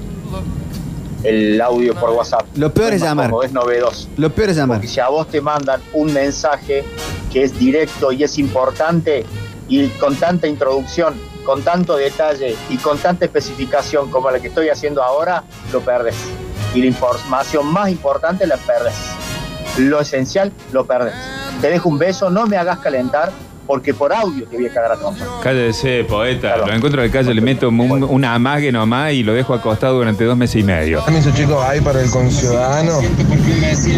el 1.24 1.60
audio 1.60 1.94
por 1.94 2.10
WhatsApp. 2.10 2.46
Lo 2.56 2.72
peor 2.72 2.90
No 2.90 2.96
es 2.96 3.02
llamar. 3.02 3.26
cómodo, 3.30 3.42
es 3.42 3.52
novedoso. 3.52 4.08
Lo 4.16 4.30
peor 4.30 4.50
es 4.50 4.56
llamar. 4.56 4.78
Porque 4.78 4.88
si 4.88 5.00
a 5.00 5.08
vos 5.08 5.26
te 5.28 5.40
mandan 5.40 5.80
un 5.92 6.12
mensaje 6.12 6.84
que 7.32 7.42
es 7.42 7.58
directo 7.58 8.12
y 8.12 8.22
es 8.22 8.38
importante 8.38 9.24
y 9.68 9.88
con 9.88 10.14
tanta 10.14 10.46
introducción, 10.46 11.14
con 11.44 11.62
tanto 11.62 11.96
detalle 11.96 12.54
y 12.70 12.76
con 12.76 12.98
tanta 12.98 13.24
especificación 13.24 14.08
como 14.10 14.30
la 14.30 14.38
que 14.38 14.48
estoy 14.48 14.68
haciendo 14.68 15.02
ahora, 15.02 15.42
lo 15.72 15.80
perdes. 15.80 16.14
Y 16.74 16.80
la 16.80 16.86
información 16.86 17.66
más 17.66 17.90
importante 17.90 18.46
la 18.46 18.56
perdes. 18.56 18.94
Lo 19.78 20.00
esencial 20.00 20.52
lo 20.72 20.86
perdes. 20.86 21.14
Te 21.60 21.70
dejo 21.70 21.88
un 21.88 21.98
beso, 21.98 22.30
no 22.30 22.46
me 22.46 22.56
hagas 22.56 22.78
calentar 22.80 23.32
porque 23.66 23.92
por 23.94 24.12
audio 24.12 24.46
te 24.46 24.56
voy 24.56 24.66
a 24.66 24.72
cagar 24.72 24.92
a 24.92 24.96
trompa. 24.96 25.24
Cállese, 25.42 26.04
poeta. 26.04 26.56
Lo 26.58 26.72
encuentro 26.72 27.02
en 27.02 27.08
la 27.08 27.12
calle, 27.12 27.34
le 27.34 27.40
meto 27.40 27.68
un- 27.68 28.04
una 28.04 28.34
amague 28.34 28.70
nomás 28.72 29.12
y 29.12 29.22
lo 29.22 29.32
dejo 29.34 29.54
acostado 29.54 29.96
durante 29.96 30.24
dos 30.24 30.36
meses 30.36 30.56
y 30.60 30.62
medio. 30.64 31.04
Permiso 31.04 31.30
chicos, 31.34 31.62
hay 31.66 31.80
para 31.80 32.00
el 32.00 32.10
conciudadano. 32.10 33.00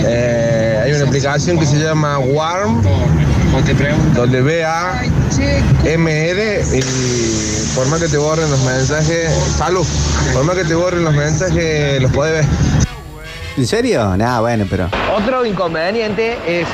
Eh, 0.06 0.80
hay 0.84 0.92
una 0.92 1.04
aplicación 1.04 1.58
que 1.58 1.66
se 1.66 1.76
llama 1.78 2.18
Warm, 2.18 2.82
W-A-M-R, 5.38 6.62
y 6.74 6.80
por 7.74 7.86
más 7.88 8.00
que 8.00 8.08
te 8.08 8.16
borren 8.16 8.50
los 8.50 8.60
mensajes, 8.64 9.30
salud, 9.56 9.86
por 10.32 10.44
más 10.44 10.56
que 10.56 10.64
te 10.64 10.74
borren 10.74 11.04
los 11.04 11.14
mensajes, 11.14 12.00
los 12.02 12.10
podés 12.12 12.32
ver. 12.34 12.44
¿En 13.56 13.66
serio? 13.66 14.16
Nah, 14.16 14.40
bueno, 14.40 14.64
pero. 14.70 14.88
Otro 15.16 15.44
inconveniente 15.44 16.36
es 16.46 16.66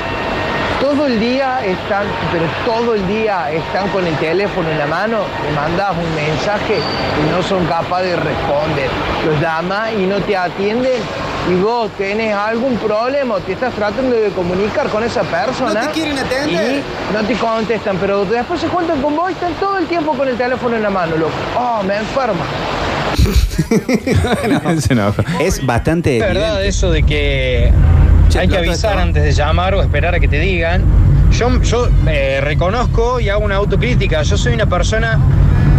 todo 0.85 1.07
el 1.07 1.19
día 1.19 1.65
están, 1.65 2.05
pero 2.31 2.45
todo 2.63 2.93
el 2.93 3.07
día 3.07 3.51
están 3.51 3.89
con 3.89 4.05
el 4.05 4.15
teléfono 4.17 4.69
en 4.69 4.77
la 4.77 4.85
mano, 4.85 5.21
le 5.43 5.51
mandas 5.55 5.93
un 5.97 6.15
mensaje 6.15 6.77
y 6.77 7.31
no 7.31 7.41
son 7.41 7.65
capaces 7.65 8.11
de 8.11 8.15
responder. 8.17 8.89
Los 9.25 9.41
llamas 9.41 9.93
y 9.93 10.05
no 10.05 10.19
te 10.19 10.37
atienden 10.37 11.01
y 11.49 11.55
vos 11.55 11.89
tenés 11.97 12.35
algún 12.35 12.77
problema, 12.77 13.33
o 13.35 13.39
te 13.39 13.53
estás 13.53 13.73
tratando 13.73 14.15
de 14.15 14.29
comunicar 14.29 14.87
con 14.89 15.03
esa 15.03 15.23
persona. 15.23 15.81
No 15.81 15.87
te 15.87 15.93
quieren 15.93 16.19
atender. 16.19 16.83
Y 17.09 17.13
no 17.13 17.23
te 17.23 17.33
contestan, 17.33 17.97
pero 17.97 18.23
después 18.23 18.61
se 18.61 18.67
cuentan 18.67 19.01
con 19.01 19.15
vos 19.15 19.31
y 19.31 19.33
están 19.33 19.53
todo 19.53 19.79
el 19.79 19.87
tiempo 19.87 20.13
con 20.13 20.27
el 20.27 20.37
teléfono 20.37 20.75
en 20.75 20.83
la 20.83 20.91
mano, 20.91 21.17
loco. 21.17 21.33
Oh, 21.57 21.81
me 21.81 21.97
enferma. 21.97 22.45
Enoja. 24.89 25.23
Es 25.39 25.65
bastante. 25.65 26.17
Es 26.17 26.21
verdad 26.21 26.43
evidente. 26.43 26.67
eso 26.67 26.91
de 26.91 27.01
que 27.01 27.73
hay 28.35 28.47
que 28.47 28.55
¿lo 28.55 28.59
avisar 28.59 28.97
antes 28.97 29.23
de 29.23 29.31
llamar 29.31 29.75
o 29.75 29.81
esperar 29.81 30.15
a 30.15 30.19
que 30.19 30.27
te 30.27 30.39
digan. 30.39 30.83
Yo, 31.31 31.61
yo 31.61 31.89
eh, 32.07 32.39
reconozco 32.41 33.19
y 33.19 33.29
hago 33.29 33.43
una 33.43 33.55
autocrítica. 33.55 34.21
Yo 34.23 34.37
soy 34.37 34.53
una 34.53 34.65
persona 34.65 35.19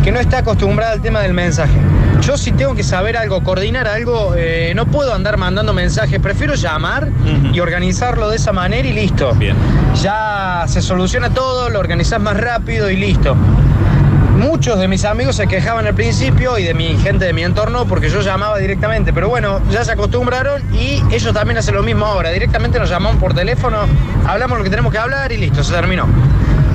que 0.04 0.12
no 0.12 0.20
está 0.20 0.38
acostumbrada 0.38 0.92
al 0.92 1.02
tema 1.02 1.20
del 1.20 1.34
mensaje. 1.34 1.78
Yo 2.20 2.36
si 2.36 2.52
tengo 2.52 2.74
que 2.74 2.82
saber 2.82 3.16
algo, 3.16 3.42
coordinar 3.42 3.86
algo, 3.86 4.34
eh, 4.36 4.72
no 4.74 4.86
puedo 4.86 5.14
andar 5.14 5.36
mandando 5.36 5.72
mensajes. 5.72 6.18
Prefiero 6.20 6.54
llamar 6.54 7.08
y 7.52 7.60
organizarlo 7.60 8.30
de 8.30 8.36
esa 8.36 8.52
manera 8.52 8.86
y 8.86 8.92
listo. 8.92 9.34
Bien. 9.34 9.56
Ya 10.02 10.64
se 10.66 10.82
soluciona 10.82 11.30
todo, 11.30 11.68
lo 11.70 11.78
organizás 11.78 12.20
más 12.20 12.36
rápido 12.36 12.90
y 12.90 12.96
listo. 12.96 13.36
Muchos 14.38 14.78
de 14.78 14.86
mis 14.86 15.04
amigos 15.04 15.36
se 15.36 15.46
quejaban 15.46 15.86
al 15.86 15.94
principio 15.94 16.58
y 16.58 16.64
de 16.64 16.74
mi 16.74 16.96
gente 16.98 17.24
de 17.24 17.32
mi 17.32 17.42
entorno 17.42 17.86
porque 17.86 18.10
yo 18.10 18.20
llamaba 18.20 18.58
directamente, 18.58 19.12
pero 19.12 19.28
bueno, 19.28 19.60
ya 19.70 19.84
se 19.84 19.92
acostumbraron 19.92 20.62
y 20.74 21.02
ellos 21.10 21.32
también 21.32 21.56
hacen 21.58 21.74
lo 21.74 21.82
mismo 21.82 22.04
ahora. 22.04 22.30
Directamente 22.30 22.78
nos 22.78 22.90
llamamos 22.90 23.18
por 23.20 23.32
teléfono, 23.34 23.78
hablamos 24.26 24.58
lo 24.58 24.64
que 24.64 24.70
tenemos 24.70 24.92
que 24.92 24.98
hablar 24.98 25.32
y 25.32 25.38
listo, 25.38 25.64
se 25.64 25.72
terminó. 25.72 26.06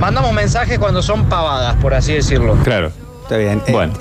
Mandamos 0.00 0.32
mensajes 0.32 0.78
cuando 0.78 1.02
son 1.02 1.26
pavadas, 1.28 1.76
por 1.76 1.94
así 1.94 2.12
decirlo. 2.14 2.56
Claro. 2.64 2.90
Está 3.22 3.36
bien. 3.36 3.62
Eh, 3.66 3.72
Bueno. 3.72 3.92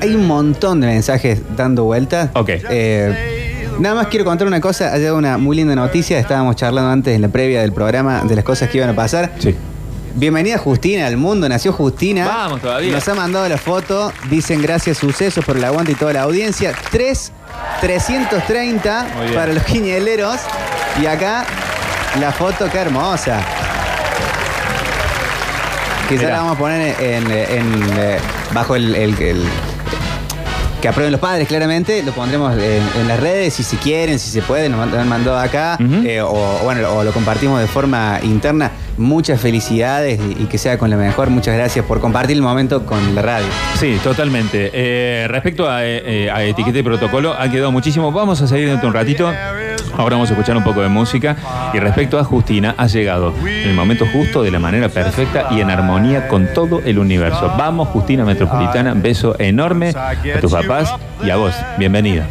hay 0.00 0.14
un 0.14 0.26
montón 0.26 0.80
de 0.82 0.88
mensajes 0.88 1.40
dando 1.56 1.84
vueltas. 1.84 2.30
Ok. 2.34 2.50
Eh, 2.50 3.32
Nada 3.78 3.94
más 3.94 4.06
quiero 4.06 4.24
contar 4.24 4.46
una 4.46 4.58
cosa. 4.60 4.92
Ha 4.94 4.96
llegado 4.96 5.18
una 5.18 5.36
muy 5.36 5.54
linda 5.54 5.74
noticia. 5.74 6.18
Estábamos 6.18 6.56
charlando 6.56 6.90
antes 6.90 7.14
en 7.14 7.20
la 7.20 7.28
previa 7.28 7.60
del 7.60 7.72
programa 7.72 8.22
de 8.24 8.34
las 8.34 8.42
cosas 8.42 8.70
que 8.70 8.78
iban 8.78 8.88
a 8.88 8.94
pasar. 8.94 9.32
Sí. 9.38 9.54
Bienvenida 10.16 10.56
Justina 10.56 11.06
al 11.06 11.16
mundo. 11.18 11.46
Nació 11.48 11.72
Justina. 11.74 12.26
Vamos 12.26 12.62
todavía. 12.62 12.90
Nos 12.92 13.06
ha 13.06 13.14
mandado 13.14 13.46
la 13.48 13.58
foto. 13.58 14.12
Dicen 14.30 14.62
gracias 14.62 14.96
sucesos 14.96 15.44
por 15.44 15.58
el 15.58 15.64
aguante 15.64 15.92
y 15.92 15.94
toda 15.94 16.14
la 16.14 16.22
audiencia. 16.22 16.72
3, 16.90 17.32
330 17.82 19.06
Muy 19.14 19.22
bien. 19.26 19.34
para 19.34 19.52
los 19.52 19.62
quiñeleros. 19.64 20.36
Y 21.02 21.06
acá 21.06 21.44
la 22.18 22.32
foto, 22.32 22.66
qué 22.70 22.78
hermosa. 22.78 23.40
Quizá 26.08 26.20
Mirá. 26.22 26.30
la 26.32 26.38
vamos 26.38 26.56
a 26.56 26.58
poner 26.58 26.96
en, 27.00 27.30
en, 27.30 27.82
eh, 27.98 28.18
bajo 28.54 28.74
el, 28.76 28.94
el- 28.94 29.20
el- 29.22 29.44
que 30.80 30.88
aprueben 30.88 31.10
los 31.12 31.20
padres, 31.20 31.46
claramente. 31.48 32.02
Lo 32.02 32.12
pondremos 32.12 32.54
en, 32.56 32.82
en 33.00 33.08
las 33.08 33.18
redes, 33.20 33.52
si 33.54 33.62
se 33.64 33.76
quieren, 33.76 34.18
si 34.18 34.30
se 34.30 34.40
pueden, 34.40 34.72
nos 34.72 34.92
han 34.94 35.08
mandado 35.08 35.38
acá. 35.38 35.76
eh, 35.80 36.22
o, 36.22 36.28
o 36.30 36.58
bueno, 36.64 36.88
o 36.94 37.04
lo 37.04 37.12
compartimos 37.12 37.60
de 37.60 37.66
forma 37.66 38.18
interna. 38.22 38.70
Muchas 38.98 39.40
felicidades 39.40 40.20
y, 40.38 40.44
que 40.46 40.58
sea 40.58 40.78
con 40.78 40.90
la 40.90 40.96
mejor. 40.96 41.30
Muchas 41.30 41.54
gracias 41.54 41.84
por 41.84 42.00
compartir 42.00 42.36
el 42.36 42.42
momento 42.42 42.86
con 42.86 43.14
la 43.14 43.22
radio. 43.22 43.46
Sí, 43.78 43.98
totalmente. 44.02 44.70
Eh, 44.72 45.26
respecto 45.28 45.68
a, 45.68 45.84
eh, 45.84 46.30
a 46.30 46.42
etiqueta 46.44 46.78
y 46.78 46.82
protocolo, 46.82 47.34
ha 47.38 47.50
quedado 47.50 47.72
muchísimo. 47.72 48.12
Vamos 48.12 48.40
a 48.40 48.46
seguir 48.46 48.68
dentro 48.68 48.82
de 48.82 48.88
un 48.88 48.94
ratito. 48.94 49.32
Ahora 49.96 50.16
vamos 50.16 50.28
a 50.30 50.32
escuchar 50.32 50.56
un 50.56 50.64
poco 50.64 50.82
de 50.82 50.88
música. 50.88 51.36
Y 51.72 51.78
respecto 51.78 52.18
a 52.18 52.24
Justina, 52.24 52.74
ha 52.76 52.86
llegado 52.86 53.34
el 53.44 53.74
momento 53.74 54.06
justo, 54.12 54.42
de 54.42 54.50
la 54.50 54.58
manera 54.58 54.88
perfecta 54.88 55.48
y 55.50 55.60
en 55.60 55.70
armonía 55.70 56.28
con 56.28 56.48
todo 56.52 56.80
el 56.84 56.98
universo. 56.98 57.52
Vamos, 57.58 57.88
Justina 57.88 58.24
Metropolitana. 58.24 58.94
Beso 58.94 59.36
enorme 59.38 59.90
a 59.90 60.40
tus 60.40 60.52
papás 60.52 60.94
y 61.24 61.30
a 61.30 61.36
vos. 61.36 61.54
Bienvenida. 61.78 62.26